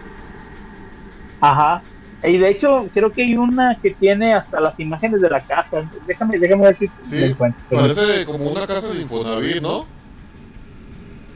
[1.40, 1.82] ajá
[2.24, 5.88] y de hecho creo que hay una que tiene hasta las imágenes de la casa
[6.04, 7.62] déjame déjame ver si Sí, encuentro.
[7.70, 9.86] parece como una casa de Infonavit, ¿no?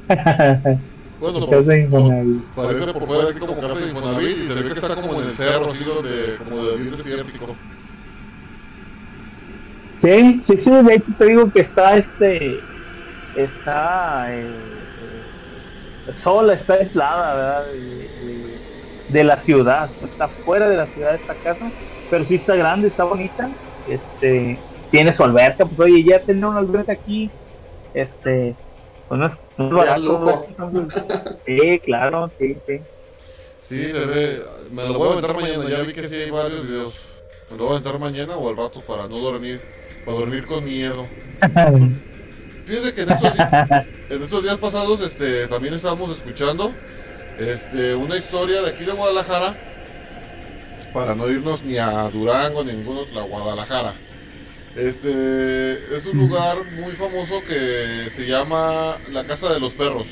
[1.23, 2.45] Bueno, Casa de Infonavit.
[2.57, 5.29] parece por fuera así como casa de Infonavit y se ve que está como en
[5.29, 7.57] el cerro, así donde, como de bien desértico.
[10.03, 12.59] Sí, sí, sí, de hecho te digo que está este,
[13.37, 14.51] está eh,
[16.25, 17.65] sola, está aislada, ¿verdad?
[19.11, 21.71] De, la ciudad, está fuera de la ciudad esta casa,
[22.11, 23.49] pero sí está grande, está bonita,
[23.89, 24.59] este,
[24.91, 27.31] tiene su alberca, pues oye, ya tener una alberca aquí,
[27.95, 28.57] este,
[29.07, 29.33] pues no es,
[29.71, 30.47] barato,
[31.47, 32.81] sí, claro, sí, sí.
[33.61, 34.43] Sí, se ve.
[34.71, 35.69] Me lo voy a aventar mañana.
[35.69, 36.95] Ya vi que sí hay varios videos.
[37.51, 39.61] Me lo voy a aventar mañana o al rato para no dormir.
[40.05, 41.07] Para dormir con miedo.
[42.65, 46.73] Fíjate que en estos, di- en estos días pasados este, también estábamos escuchando
[47.39, 49.55] este, una historia de aquí de Guadalajara.
[50.93, 53.95] Para no irnos ni a Durango ni a ningún otro, a Guadalajara.
[54.77, 60.07] Este es un lugar muy famoso que se llama la Casa de los Perros.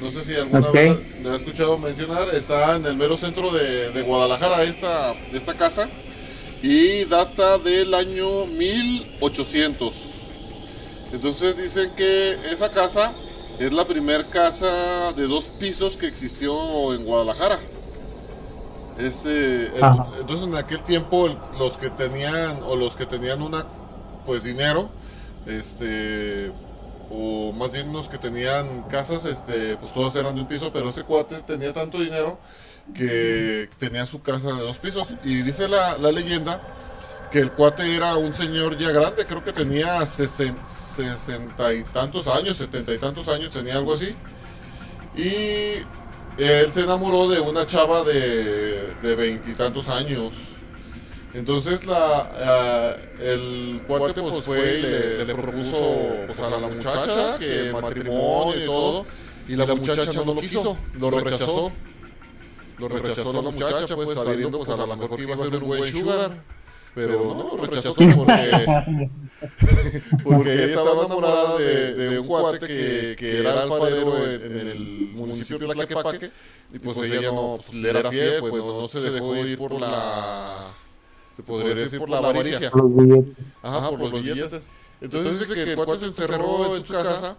[0.00, 2.34] No sé si alguna vez le ha escuchado mencionar.
[2.34, 5.88] Está en el mero centro de, de Guadalajara esta, esta casa.
[6.60, 9.94] Y data del año 1800.
[11.12, 13.12] Entonces dicen que esa casa
[13.60, 17.60] es la primer casa de dos pisos que existió en Guadalajara.
[18.98, 20.06] Este, Ajá.
[20.20, 21.28] entonces en aquel tiempo
[21.58, 23.64] los que tenían o los que tenían una
[24.26, 24.88] pues dinero,
[25.46, 26.50] este
[27.10, 30.88] o más bien los que tenían casas, este, pues todos eran de un piso, pero
[30.88, 32.38] ese cuate tenía tanto dinero
[32.94, 36.60] que tenía su casa de dos pisos y dice la, la leyenda
[37.32, 42.28] que el cuate era un señor ya grande, creo que tenía sesen- sesenta y tantos
[42.28, 44.14] años, setenta y tantos años, tenía algo así.
[45.16, 45.82] Y
[46.38, 50.32] él se enamoró de una chava de de veintitantos años.
[51.34, 57.38] Entonces la ah, el cuate pues fue y le, le propuso pues, a la muchacha
[57.38, 59.06] que matrimonio y todo.
[59.46, 61.72] Y la muchacha no lo quiso, lo rechazó.
[62.78, 65.66] Lo rechazó la muchacha pues sabiendo pues a lo mejor que iba a ser un
[65.66, 66.30] buen sugar.
[66.94, 69.10] Pero no, lo rechazó porque
[70.22, 74.78] porque ella estaba enamorada de, de un cuate que, que era alfarero en, en el
[75.14, 76.30] municipio de Tlaquepaque
[76.72, 79.72] y pues ella no pues, le era fiel, pues no, no se dejó ir por
[79.72, 80.72] la
[81.36, 83.36] se podría decir por la avaricia, Los billetes.
[83.62, 84.62] ajá, por los billetes.
[85.00, 87.36] Entonces dice que el cuate se encerró en su casa,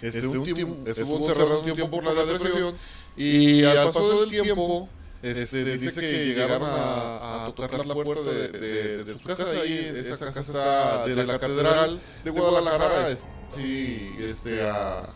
[0.00, 2.74] este, un tiempo, estuvo encerrado un tiempo por la depresión
[3.16, 4.88] y al paso del tiempo
[5.22, 9.92] este, dice que llegaron a, a tocar la puerta de, de- de su casa ahí,
[9.96, 13.16] esa casa está de la catedral de Guadalajara,
[13.48, 15.14] sí, este, a,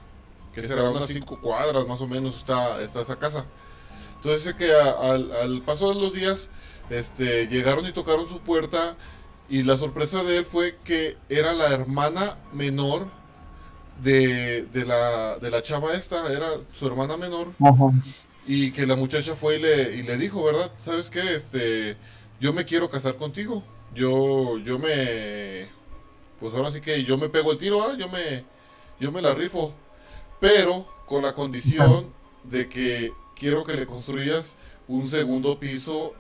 [0.52, 3.44] que será unas cinco cuadras más o menos está, está esa casa.
[4.16, 6.48] Entonces dice que a- al, al paso de los días,
[6.88, 8.96] este, llegaron y tocaron su puerta
[9.48, 13.09] y la sorpresa de él fue que era la hermana menor
[14.02, 17.90] de, de la, de la chava esta, era su hermana menor Ajá.
[18.47, 20.70] Y que la muchacha fue y le, y le dijo, ¿verdad?
[20.78, 21.34] ¿Sabes qué?
[21.34, 21.97] Este,
[22.40, 23.62] yo me quiero casar contigo.
[23.94, 25.68] Yo, yo me,
[26.38, 27.94] pues ahora sí que yo me pego el tiro, ¿ah?
[27.99, 28.44] Yo me,
[29.01, 29.72] yo me la rifo.
[30.40, 32.12] Pero con la condición
[32.44, 36.14] de que quiero que le construyas un segundo piso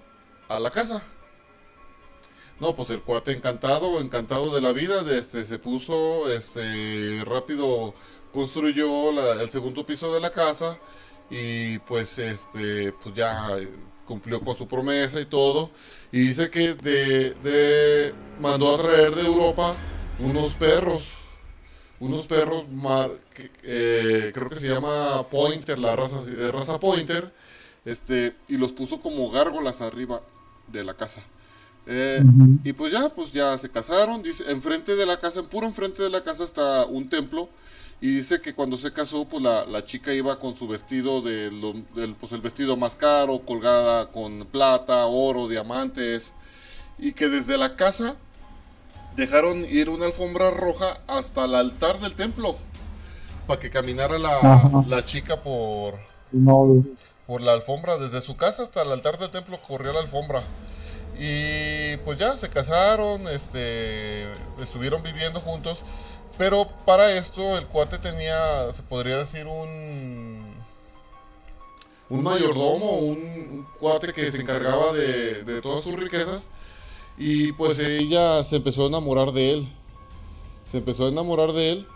[0.48, 1.02] a la casa.
[2.58, 7.94] No, pues el cuate encantado, encantado de la vida, de este, se puso, este, rápido
[8.32, 10.78] construyó la- el segundo piso de la casa
[11.30, 13.48] y pues, este, pues ya
[14.06, 15.70] cumplió con su promesa y todo.
[16.12, 19.74] Y dice que de, de- mandó a traer de Europa
[20.20, 21.12] unos perros,
[22.00, 23.10] unos perros, mar-
[23.62, 27.32] eh, creo que se llama Pointer, la raza, eh, raza Pointer,
[27.84, 30.22] este, y los puso como gárgolas arriba
[30.68, 31.22] de la casa.
[31.86, 32.20] Eh,
[32.64, 36.02] y pues ya, pues ya se casaron, dice, enfrente de la casa, en puro enfrente
[36.02, 37.48] de la casa está un templo,
[38.00, 41.50] y dice que cuando se casó, pues la, la chica iba con su vestido de
[41.50, 46.32] lo- del, pues el vestido más caro, colgada con plata, oro, diamantes,
[46.98, 48.16] y que desde la casa
[49.16, 52.56] dejaron ir una alfombra roja hasta el altar del templo,
[53.46, 55.94] para que caminara la, la chica por,
[56.32, 56.84] No,
[57.26, 60.42] por la alfombra, desde su casa hasta el altar del templo corrió la alfombra.
[61.18, 64.24] Y pues ya se casaron, este,
[64.60, 65.78] estuvieron viviendo juntos,
[66.38, 70.54] pero para esto el cuate tenía, se podría decir, un,
[72.08, 76.48] un mayordomo, un, un cuate que se encargaba de, de todas sus riquezas,
[77.18, 79.68] y pues ella se empezó a enamorar de él,
[80.70, 81.86] se empezó a enamorar de él,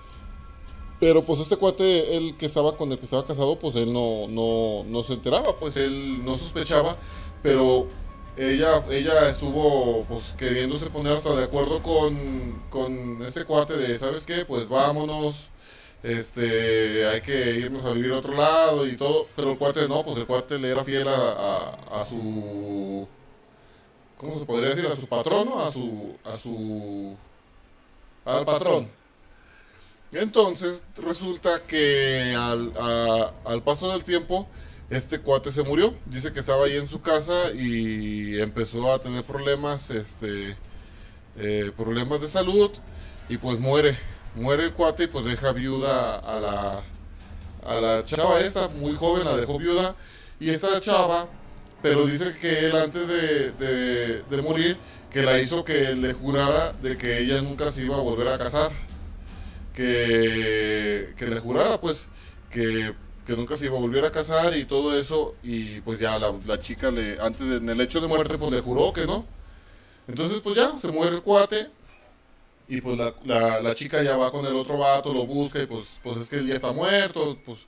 [0.98, 4.28] pero pues este cuate, el que estaba con el que estaba casado, pues él no,
[4.28, 6.96] no, no se enteraba, pues él no sospechaba,
[7.42, 7.86] pero
[8.40, 14.24] ella, ella estuvo pues queriéndose poner hasta de acuerdo con, con este cuate de, ¿sabes
[14.26, 14.44] qué?
[14.46, 15.48] Pues vámonos,
[16.02, 20.02] este, hay que irnos a vivir a otro lado y todo, pero el cuate no,
[20.04, 21.70] pues el cuate le era fiel a,
[22.00, 23.06] a, su,
[24.16, 24.86] ¿cómo se podría decir?
[24.86, 27.16] A su patrono, a su, a su,
[28.24, 28.90] al patrón.
[30.12, 34.48] Entonces resulta que al, a- al paso del tiempo
[34.90, 35.94] este cuate se murió.
[36.06, 40.56] Dice que estaba ahí en su casa y empezó a tener problemas, este,
[41.36, 42.70] eh, problemas de salud
[43.28, 43.96] y pues muere.
[44.34, 46.84] Muere el cuate y pues deja viuda a la,
[47.64, 49.96] a la chava esta, muy joven, la dejó viuda.
[50.40, 51.28] Y esta chava,
[51.82, 54.76] pero dice que él antes de, de- de morir,
[55.10, 58.38] que la hizo que le jurara de que ella nunca se iba a volver a
[58.38, 58.70] casar
[59.74, 62.06] que, que le jurara pues
[62.50, 62.94] que,
[63.26, 66.34] que nunca se iba a volver a casar y todo eso y pues ya la,
[66.46, 69.26] la chica le antes de, en el hecho de muerte pues le juró que no.
[70.08, 71.70] Entonces pues ya se muere el cuate
[72.68, 75.66] y pues la, la, la chica ya va con el otro vato lo busca y
[75.66, 77.58] pues pues es que él ya está muerto pues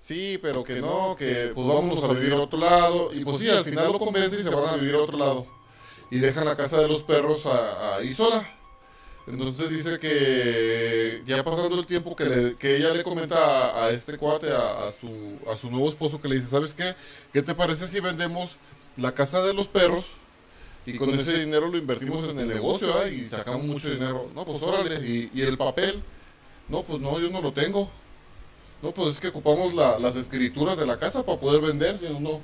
[0.00, 3.48] sí pero que no que pues vámonos a vivir a otro lado y pues sí
[3.50, 5.46] al final lo convence y se van a vivir a otro lado.
[6.10, 8.57] Y dejan la casa de los perros ahí sola
[9.30, 13.36] entonces dice que ya pasando el tiempo que, le- que ella le comenta
[13.70, 16.74] a, a este cuate, a, a su, a su nuevo esposo, que le dice, ¿sabes
[16.74, 16.94] qué?
[17.32, 18.56] ¿Qué te parece si vendemos
[18.96, 20.06] la casa de los perros
[20.86, 24.30] y con ese dinero lo invertimos en el negocio ah, y sacamos mucho dinero?
[24.34, 25.06] No, pues órale.
[25.06, 26.02] ¿Y, y el papel?
[26.68, 27.90] No, pues no, yo no lo tengo.
[28.82, 32.08] No, pues es que ocupamos la- las escrituras de la casa para poder vender, si
[32.08, 32.40] no, no.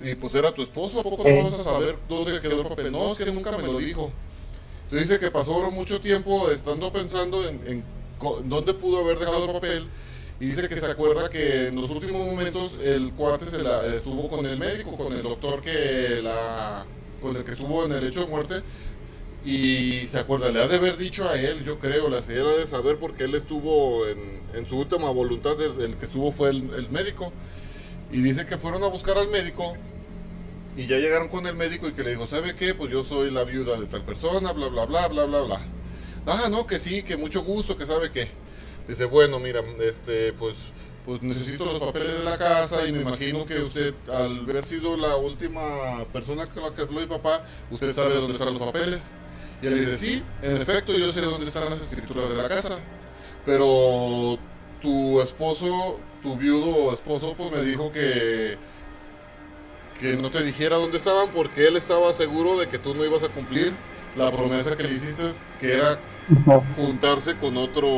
[0.00, 2.90] Y pues era tu esposo, ¿a poco no vas a saber dónde quedó el papel?
[2.92, 4.10] No, es que nunca me lo dijo.
[4.92, 7.82] Entonces dice que pasó mucho tiempo estando pensando en,
[8.44, 9.86] dónde pudo haber dejado el papel
[10.38, 14.28] y dice que se acuerda que en los últimos momentos el cuate se la estuvo
[14.28, 16.84] con el médico, con el doctor que la
[17.22, 18.54] con el que estuvo en el hecho de muerte
[19.46, 22.66] y se acuerda, le ha de haber dicho a él, yo creo, la señora de
[22.66, 27.32] saber porque él estuvo en, en su última voluntad, el, que estuvo fue el médico
[28.12, 29.72] y dice que fueron a buscar al médico
[30.76, 32.74] y ya llegaron con el médico y que le dijo, ¿sabe qué?
[32.74, 35.60] Pues yo soy la viuda de tal persona, bla, bla, bla, bla, bla, bla.
[36.26, 38.30] Ah, no, que sí, que mucho gusto, que sabe qué.
[38.88, 40.54] Dice, bueno, mira, este, pues,
[41.04, 44.96] pues necesito los papeles de la casa y me imagino que usted, al haber sido
[44.96, 49.00] la última persona con la que habló mi papá, usted sabe dónde están los papeles.
[49.62, 52.78] Y él dice, sí, en efecto, yo sé dónde están las escrituras de la casa.
[53.44, 54.38] Pero
[54.80, 58.56] tu esposo, tu viudo esposo, pues me dijo que
[60.02, 63.22] que no te dijera dónde estaban porque él estaba seguro de que tú no ibas
[63.22, 63.72] a cumplir
[64.16, 65.22] la promesa que le hiciste,
[65.60, 65.98] que era
[66.76, 67.88] juntarse con otro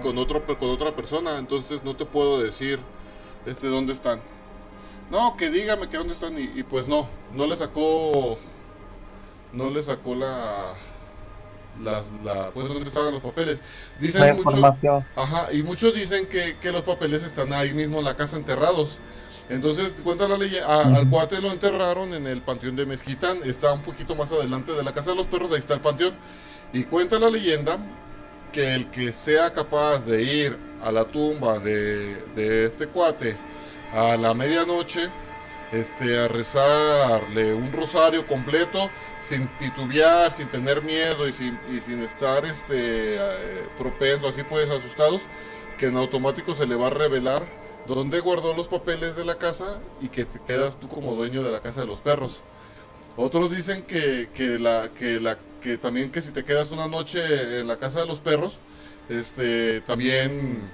[0.00, 2.78] con otro con otra persona, entonces no te puedo decir
[3.44, 4.20] este dónde están.
[5.10, 8.38] No, que dígame que dónde están y, y pues no, no le sacó
[9.52, 10.74] no le sacó la
[11.82, 13.60] la, la pues dónde estaban los papeles.
[13.98, 14.62] Dicen muchos.
[15.16, 19.00] Ajá, y muchos dicen que, que los papeles están ahí mismo en la casa enterrados.
[19.48, 23.82] Entonces, cuenta la leyenda, al cuate lo enterraron en el panteón de Mezquitán, está un
[23.82, 26.14] poquito más adelante de la casa de los perros, ahí está el panteón.
[26.72, 27.78] Y cuenta la leyenda
[28.52, 33.36] que el que sea capaz de ir a la tumba de, de este cuate
[33.92, 35.08] a la medianoche,
[35.72, 38.90] este, a rezarle un rosario completo
[39.20, 44.68] sin titubear, sin tener miedo y sin, y sin estar este, eh, propenso, así pues
[44.68, 45.22] asustados,
[45.78, 47.57] que en automático se le va a revelar
[47.94, 51.50] dónde guardó los papeles de la casa y que te quedas tú como dueño de
[51.50, 52.40] la casa de los perros.
[53.16, 57.60] Otros dicen que, que, la, que, la, que también que si te quedas una noche
[57.60, 58.58] en la casa de los perros,
[59.08, 60.70] este, también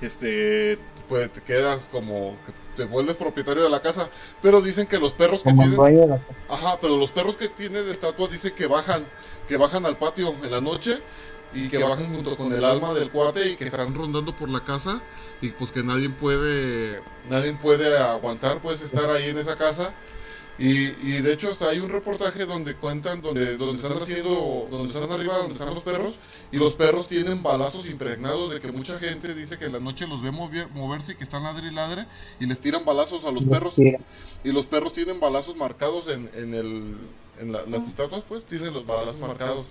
[0.00, 4.10] este, pues te quedas como que te vuelves propietario de la casa,
[4.42, 7.92] pero dicen que los perros que Como tienen, ajá, pero los perros que tienen de
[7.92, 9.06] estatua dicen que bajan,
[9.48, 11.00] que bajan al patio en la noche
[11.56, 14.60] y que bajan junto con el alma del cuate y que están rondando por la
[14.62, 15.00] casa
[15.40, 17.00] y pues que nadie puede,
[17.30, 19.94] nadie puede aguantar pues estar ahí en esa casa.
[20.58, 24.88] Y, y de hecho hasta hay un reportaje donde cuentan donde, donde están haciendo, donde
[24.94, 26.14] están arriba, donde están los perros,
[26.50, 30.06] y los perros tienen balazos impregnados de que mucha gente dice que en la noche
[30.06, 32.06] los ve mover- moverse y que están ladre y ladre,
[32.40, 33.74] y les tiran balazos a los perros,
[34.44, 36.96] y los perros tienen balazos marcados en, en el,
[37.38, 39.66] en la- las estatuas, pues tienen los balazos marcados.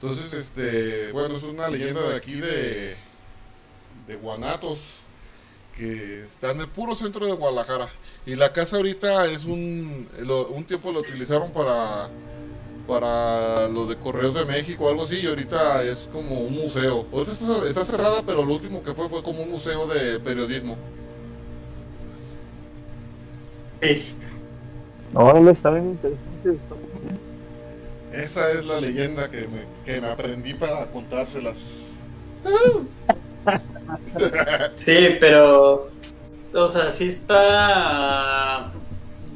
[0.00, 2.96] Entonces, este, bueno, es una leyenda de aquí de,
[4.06, 5.00] de Guanatos
[5.76, 7.88] que está en el puro centro de Guadalajara.
[8.26, 12.10] Y la casa ahorita es un, lo- un tiempo lo utilizaron para,
[12.86, 17.06] para lo de Correos de México o algo así, y ahorita es como un museo.
[17.12, 20.76] Ahorita está, está cerrada, pero lo último que fue fue como un museo de periodismo.
[23.80, 24.14] Sí.
[25.14, 26.76] Órale, está bien interesante esto.
[28.12, 31.92] Esa es la leyenda que me, que me aprendí para contárselas.
[34.74, 35.90] Sí, pero.
[36.54, 38.70] O sea, sí está.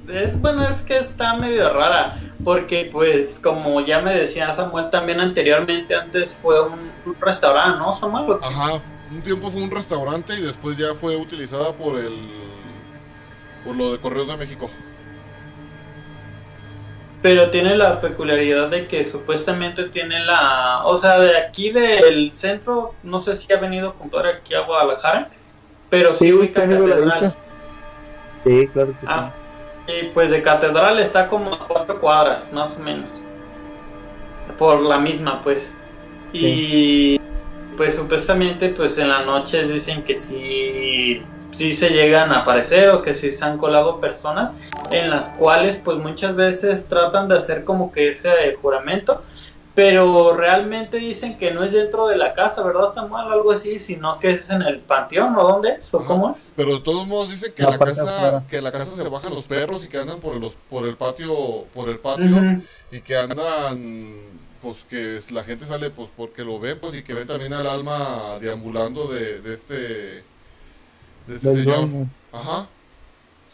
[0.09, 2.21] Es bueno, es que está medio rara.
[2.45, 7.93] Porque, pues, como ya me decía Samuel también anteriormente, antes fue un, un restaurante, ¿no,
[7.93, 8.39] Samuel?
[8.43, 12.15] Ajá, un tiempo fue un restaurante y después ya fue utilizada por el
[13.65, 14.71] por lo de Correos de México.
[17.25, 20.83] Pero tiene la peculiaridad de que supuestamente tiene la.
[20.85, 24.61] O sea, de aquí del centro, no sé si ha venido con todo aquí a
[24.61, 25.31] Guadalajara,
[25.89, 27.35] pero sí, Sí, ubica Catedral.
[28.45, 29.31] Sí, claro que Ah,
[29.87, 33.09] y pues de Catedral está como a cuatro cuadras, más o menos.
[34.59, 35.71] Por la misma, pues.
[36.31, 37.19] Y
[37.79, 41.23] pues supuestamente, pues en las noches dicen que sí,
[41.55, 44.53] sí se llegan a aparecer o que sí se han colado personas
[44.91, 49.23] en las cuales pues muchas veces tratan de hacer como que ese juramento.
[49.75, 53.33] Pero realmente dicen que no es dentro de la casa, ¿verdad, Samuel?
[53.33, 55.93] Algo así, sino que es en el panteón, ¿o dónde es?
[55.93, 56.37] ¿O cómo es?
[56.55, 59.85] Pero de todos modos dicen que La casa que la casa se bajan los perros
[59.85, 64.85] y que andan por los por el patio por el patio y que andan pues
[64.89, 68.39] que la gente sale pues porque lo ven pues y que ven también al alma
[68.41, 70.25] deambulando de, de este
[71.27, 71.77] de este Del señor.
[71.89, 72.11] dueño.
[72.33, 72.67] Ajá.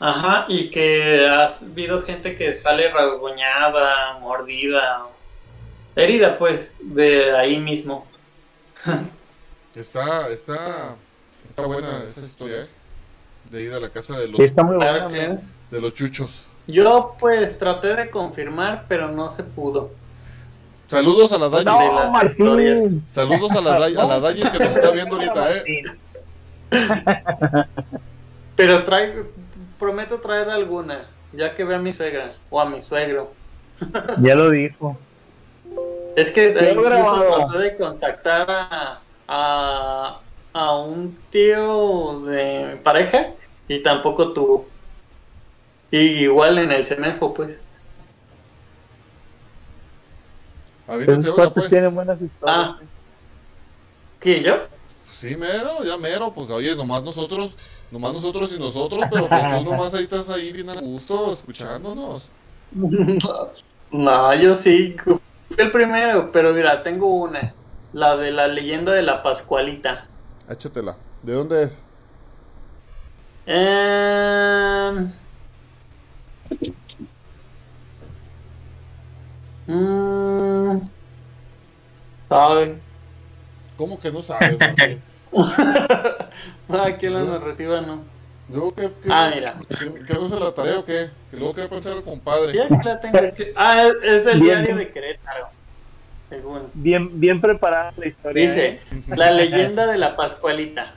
[0.02, 5.02] Ajá, y que ha habido gente que sale rasguñada, mordida,
[5.94, 8.06] herida, pues, de ahí mismo.
[9.74, 10.96] Está está
[11.44, 12.68] está buena esa historia, ¿eh?
[13.50, 15.14] De ir a la casa de los Sí, está muy Claro bueno.
[15.14, 15.40] que- ¿no?
[15.70, 16.44] de los chuchos.
[16.66, 19.90] Yo, pues, traté de confirmar, pero no se pudo.
[20.88, 21.64] Saludos a la Dayis.
[21.66, 23.00] de No.
[23.14, 25.62] Saludos a la, Day- a la que nos está viendo ahorita, ¿eh?
[28.56, 29.24] Pero traigo,
[29.78, 33.32] prometo traer alguna, ya que vea a mi suegra o a mi suegro.
[34.20, 34.98] Ya lo dijo.
[36.16, 40.20] Es que Ya incluso traté de contactar a, a,
[40.52, 43.24] a un tío de mi pareja
[43.68, 44.68] y tampoco tuvo.
[45.90, 47.50] Y igual en el Cenejo, pues.
[50.88, 51.70] Esos cuates pues.
[51.70, 52.40] tienen buenas historias.
[52.44, 52.78] Ah.
[54.18, 54.66] ¿Quién, yo?
[55.20, 57.50] Sí, mero, ya mero, pues oye, nomás nosotros,
[57.90, 62.28] nomás nosotros y nosotros, pero pues tú nomás ahí estás ahí bien a gusto, escuchándonos.
[63.92, 64.94] No, yo sí.
[65.02, 65.18] Fui
[65.58, 67.52] el primero, pero mira, tengo una.
[67.92, 70.06] La de la leyenda de la Pascualita.
[70.48, 70.96] Échatela.
[71.24, 71.84] ¿De dónde es?
[73.46, 75.12] Em,
[79.66, 80.88] mm,
[82.28, 82.80] ¿Sabe?
[83.76, 84.56] ¿Cómo que no sabes?
[85.32, 88.02] No, aquí en la narrativa no.
[88.48, 89.54] Luego, ¿qué, qué, Ah, mira.
[90.06, 91.10] ¿qué, no se la tarea o qué?
[91.30, 92.52] Que luego, ¿qué va a pensar el compadre?
[92.52, 93.18] Sí, aquí la tengo.
[93.56, 94.58] Ah, es del Bien.
[94.62, 95.48] diario de Querétaro.
[96.28, 96.62] Según.
[96.74, 98.42] Bien, bien preparada la historia.
[98.48, 98.80] Dice, ¿eh?
[99.08, 100.92] la leyenda de la Pascualita.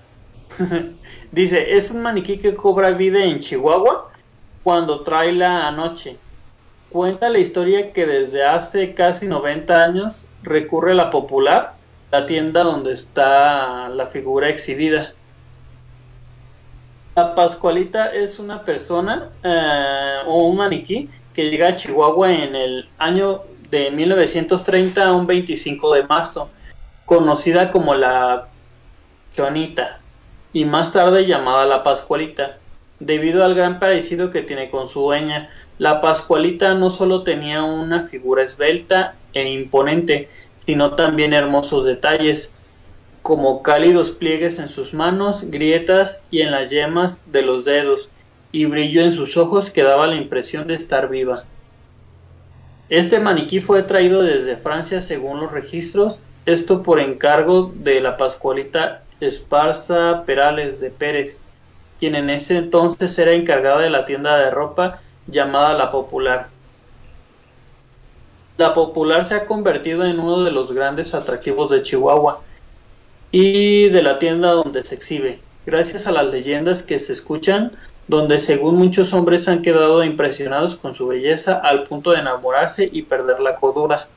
[1.31, 4.11] Dice, es un maniquí que cobra vida en Chihuahua
[4.63, 6.17] cuando trae la noche.
[6.89, 11.73] Cuenta la historia que desde hace casi 90 años recurre a la popular,
[12.13, 15.13] la tienda donde está la figura exhibida.
[17.15, 22.87] La Pascualita es una persona eh, o un maniquí que llega a Chihuahua en el
[22.99, 23.41] año
[23.71, 26.51] de 1930 a un 25 de marzo,
[27.07, 28.47] conocida como la
[29.35, 29.99] Chonita
[30.53, 32.59] y más tarde llamada la Pascualita.
[32.99, 35.49] Debido al gran parecido que tiene con su dueña,
[35.79, 40.29] la Pascualita no solo tenía una figura esbelta e imponente,
[40.65, 42.53] sino también hermosos detalles,
[43.21, 48.09] como cálidos pliegues en sus manos, grietas y en las yemas de los dedos,
[48.51, 51.45] y brillo en sus ojos que daba la impresión de estar viva.
[52.89, 59.03] Este maniquí fue traído desde Francia según los registros, esto por encargo de la Pascualita
[59.21, 61.39] Esparza Perales de Pérez,
[61.99, 66.52] quien en ese entonces era encargada de la tienda de ropa llamada La Popular.
[68.57, 72.41] La Popular se ha convertido en uno de los grandes atractivos de Chihuahua
[73.31, 77.71] y de la tienda donde se exhibe, gracias a las leyendas que se escuchan,
[78.07, 83.01] donde según muchos hombres han quedado impresionados con su belleza al punto de enamorarse y
[83.03, 84.07] perder la cordura.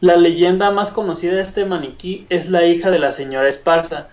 [0.00, 4.08] La leyenda más conocida de este maniquí es la hija de la señora Esparza.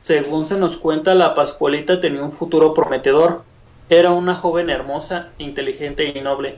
[0.00, 3.42] Según se nos cuenta, la Pascualita tenía un futuro prometedor.
[3.90, 6.56] Era una joven hermosa, inteligente y noble.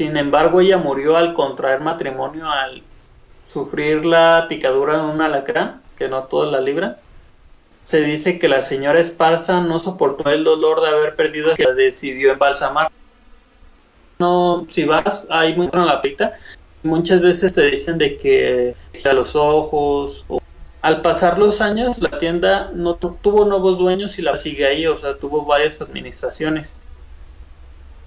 [0.00, 2.82] Sin embargo, ella murió al contraer matrimonio al
[3.52, 6.96] sufrir la picadura de un alacrán, que no toda la libra.
[7.82, 12.32] Se dice que la señora Esparza no soportó el dolor de haber perdido que decidió
[12.32, 12.90] embalsamar.
[14.18, 16.32] No, si vas, hay muy la pita
[16.82, 18.74] muchas veces te dicen de que
[19.04, 20.24] a los ojos
[20.80, 24.98] al pasar los años la tienda no tuvo nuevos dueños y la sigue ahí, o
[24.98, 26.79] sea, tuvo varias administraciones.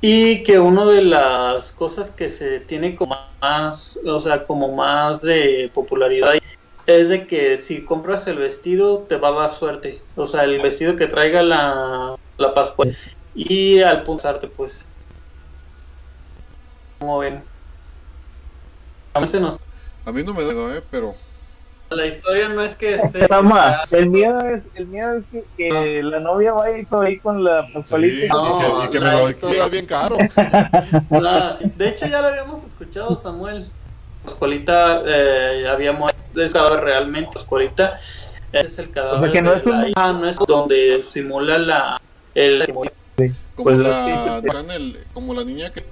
[0.06, 5.22] Y que una de las cosas que se tiene como más, o sea, como más
[5.22, 6.34] de popularidad
[6.86, 10.02] es de que si compras el vestido te va a dar suerte.
[10.18, 12.88] O sea, el vestido que traiga la, la Pascua.
[13.34, 14.74] Y al punzarte, pues.
[17.00, 17.42] Como ven.
[19.14, 19.22] A
[20.12, 20.82] mí no me da, ¿eh?
[20.92, 21.16] Pero...
[21.96, 23.28] La historia no es que esté...
[23.92, 28.26] el miedo es, el miedo es que, la novia vaya ahí con la pascualita.
[28.26, 30.18] y que, me lo bien caro.
[31.78, 33.68] de hecho ya lo habíamos escuchado, Samuel.
[34.24, 37.32] Pascualita eh, habíamos es cadáver realmente.
[37.34, 38.00] Pascualita
[38.52, 39.32] es el cadáver.
[39.32, 39.64] que no, es
[39.96, 42.02] ah, no es donde simula la...
[42.34, 42.86] El, como,
[43.56, 44.42] pues, la,
[45.14, 45.84] como la niña que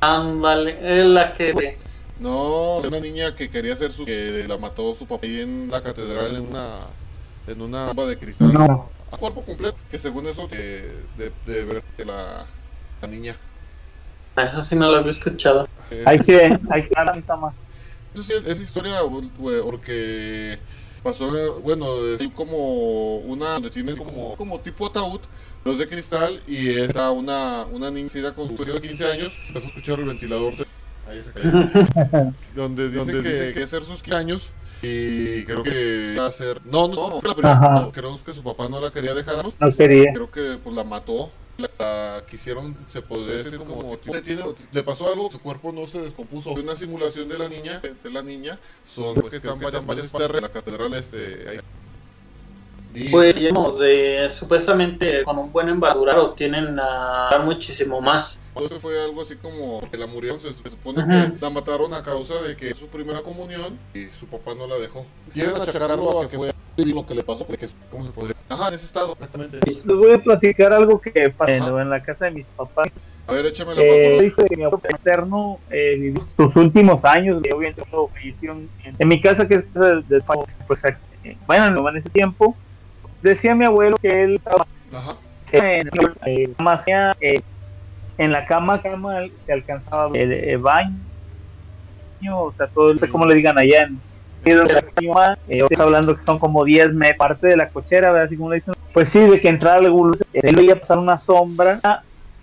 [0.00, 1.76] Ándale, es la que.
[2.18, 4.04] No, una niña que quería hacer su.
[4.04, 6.80] que la mató su papá ahí en la catedral en una.
[7.46, 8.52] en una bomba de cristal.
[8.52, 8.90] No.
[9.10, 12.46] A cuerpo completo, que según eso, que de, de ver que la,
[13.00, 13.36] la niña.
[14.36, 15.68] Eso sí no lo había escuchado.
[16.04, 16.58] hay que.
[16.70, 17.54] hay que más.
[18.14, 19.00] Esa historia,
[19.38, 20.58] porque
[21.02, 21.86] pasó, bueno,
[22.18, 25.20] es como una, donde tienen como, como tipo ataúd,
[25.64, 29.68] los de cristal, y está una, una niña con su de 15 años, vas a
[29.68, 30.66] escuchar el ventilador de...
[31.06, 32.32] Ahí se cayó.
[32.54, 34.50] donde dice que, que hacer sus 15 años
[34.82, 38.78] y creo que va a ser no no, no, no, creo que su papá no
[38.78, 43.58] la quería dejar no quería creo que pues la mató la quisieron, se podría decir
[43.58, 43.98] como
[44.72, 46.52] le pasó algo, su cuerpo no se descompuso.
[46.52, 50.40] Una simulación de la niña, de la niña, son pues, que están varias, varias de
[50.40, 51.60] la catedral este, ahí.
[53.10, 58.38] Pues de, supuestamente con un buen embadurado tienen a dar muchísimo más.
[58.56, 62.40] Entonces fue algo así como que la murieron, se, supone que la mataron a causa
[62.40, 65.04] de que es su primera comunión y su papá no la dejó.
[65.32, 68.34] Quieren achacarlo a que fue lo que le pasó, porque ¿cómo se podría?
[68.48, 69.60] Ajá, en ese estado, exactamente.
[69.66, 72.90] Les voy a platicar algo que pasó en la casa de mis papás.
[73.26, 77.42] A ver, échame la eh, dice que mi abuelo paterno eh, vivió sus últimos años,
[77.54, 77.82] obviamente
[78.42, 80.22] en, en mi casa, que es de,
[80.66, 80.80] pues,
[81.24, 82.56] eh, bueno, en ese tiempo,
[83.20, 84.66] decía mi abuelo que él estaba
[85.52, 86.54] en, eh,
[87.20, 87.42] eh,
[88.18, 90.96] en la cama, cama se alcanzaba el, el baño,
[92.32, 94.00] o sea, todo, no sé cómo le digan allá en
[94.46, 98.26] eh, estoy hablando que son como 10 metros, parte de la cochera, ¿verdad?
[98.26, 98.74] Así como le dicen.
[98.92, 101.80] Pues sí, de que entraba algún luz, él veía pasar una sombra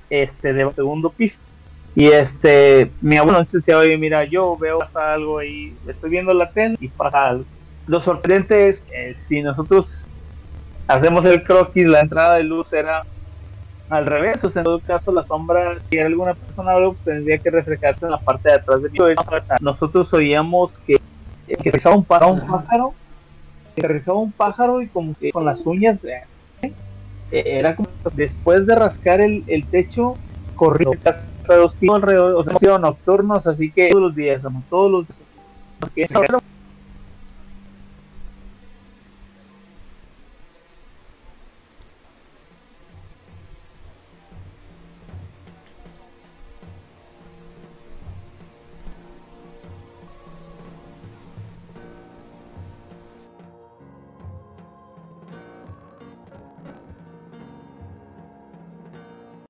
[0.10, 1.38] este, de segundo piso.
[1.96, 6.34] Y este, mi abuelo entonces decía, oye, mira, yo veo pasa algo ahí, estoy viendo
[6.34, 7.46] la tele y pasa algo.
[7.88, 9.96] Lo sorprendente es, eh, si nosotros
[10.88, 13.04] hacemos el croquis, la entrada de luz era
[13.94, 17.38] al revés, o sea, en todo caso la sombra, si era alguna persona algo, tendría
[17.38, 19.00] que reflejarse en la parte de atrás de mí.
[19.62, 21.00] Nosotros oíamos que
[21.48, 22.94] que rizaba un, pájaro,
[23.76, 26.24] que rizaba un pájaro y como que con las uñas, eh,
[27.32, 30.16] era como después de rascar el, el techo,
[30.56, 30.92] corrió
[31.48, 35.06] dos alrededor, o sea, nocturnos, así que todos los días, todos los
[35.96, 36.10] días.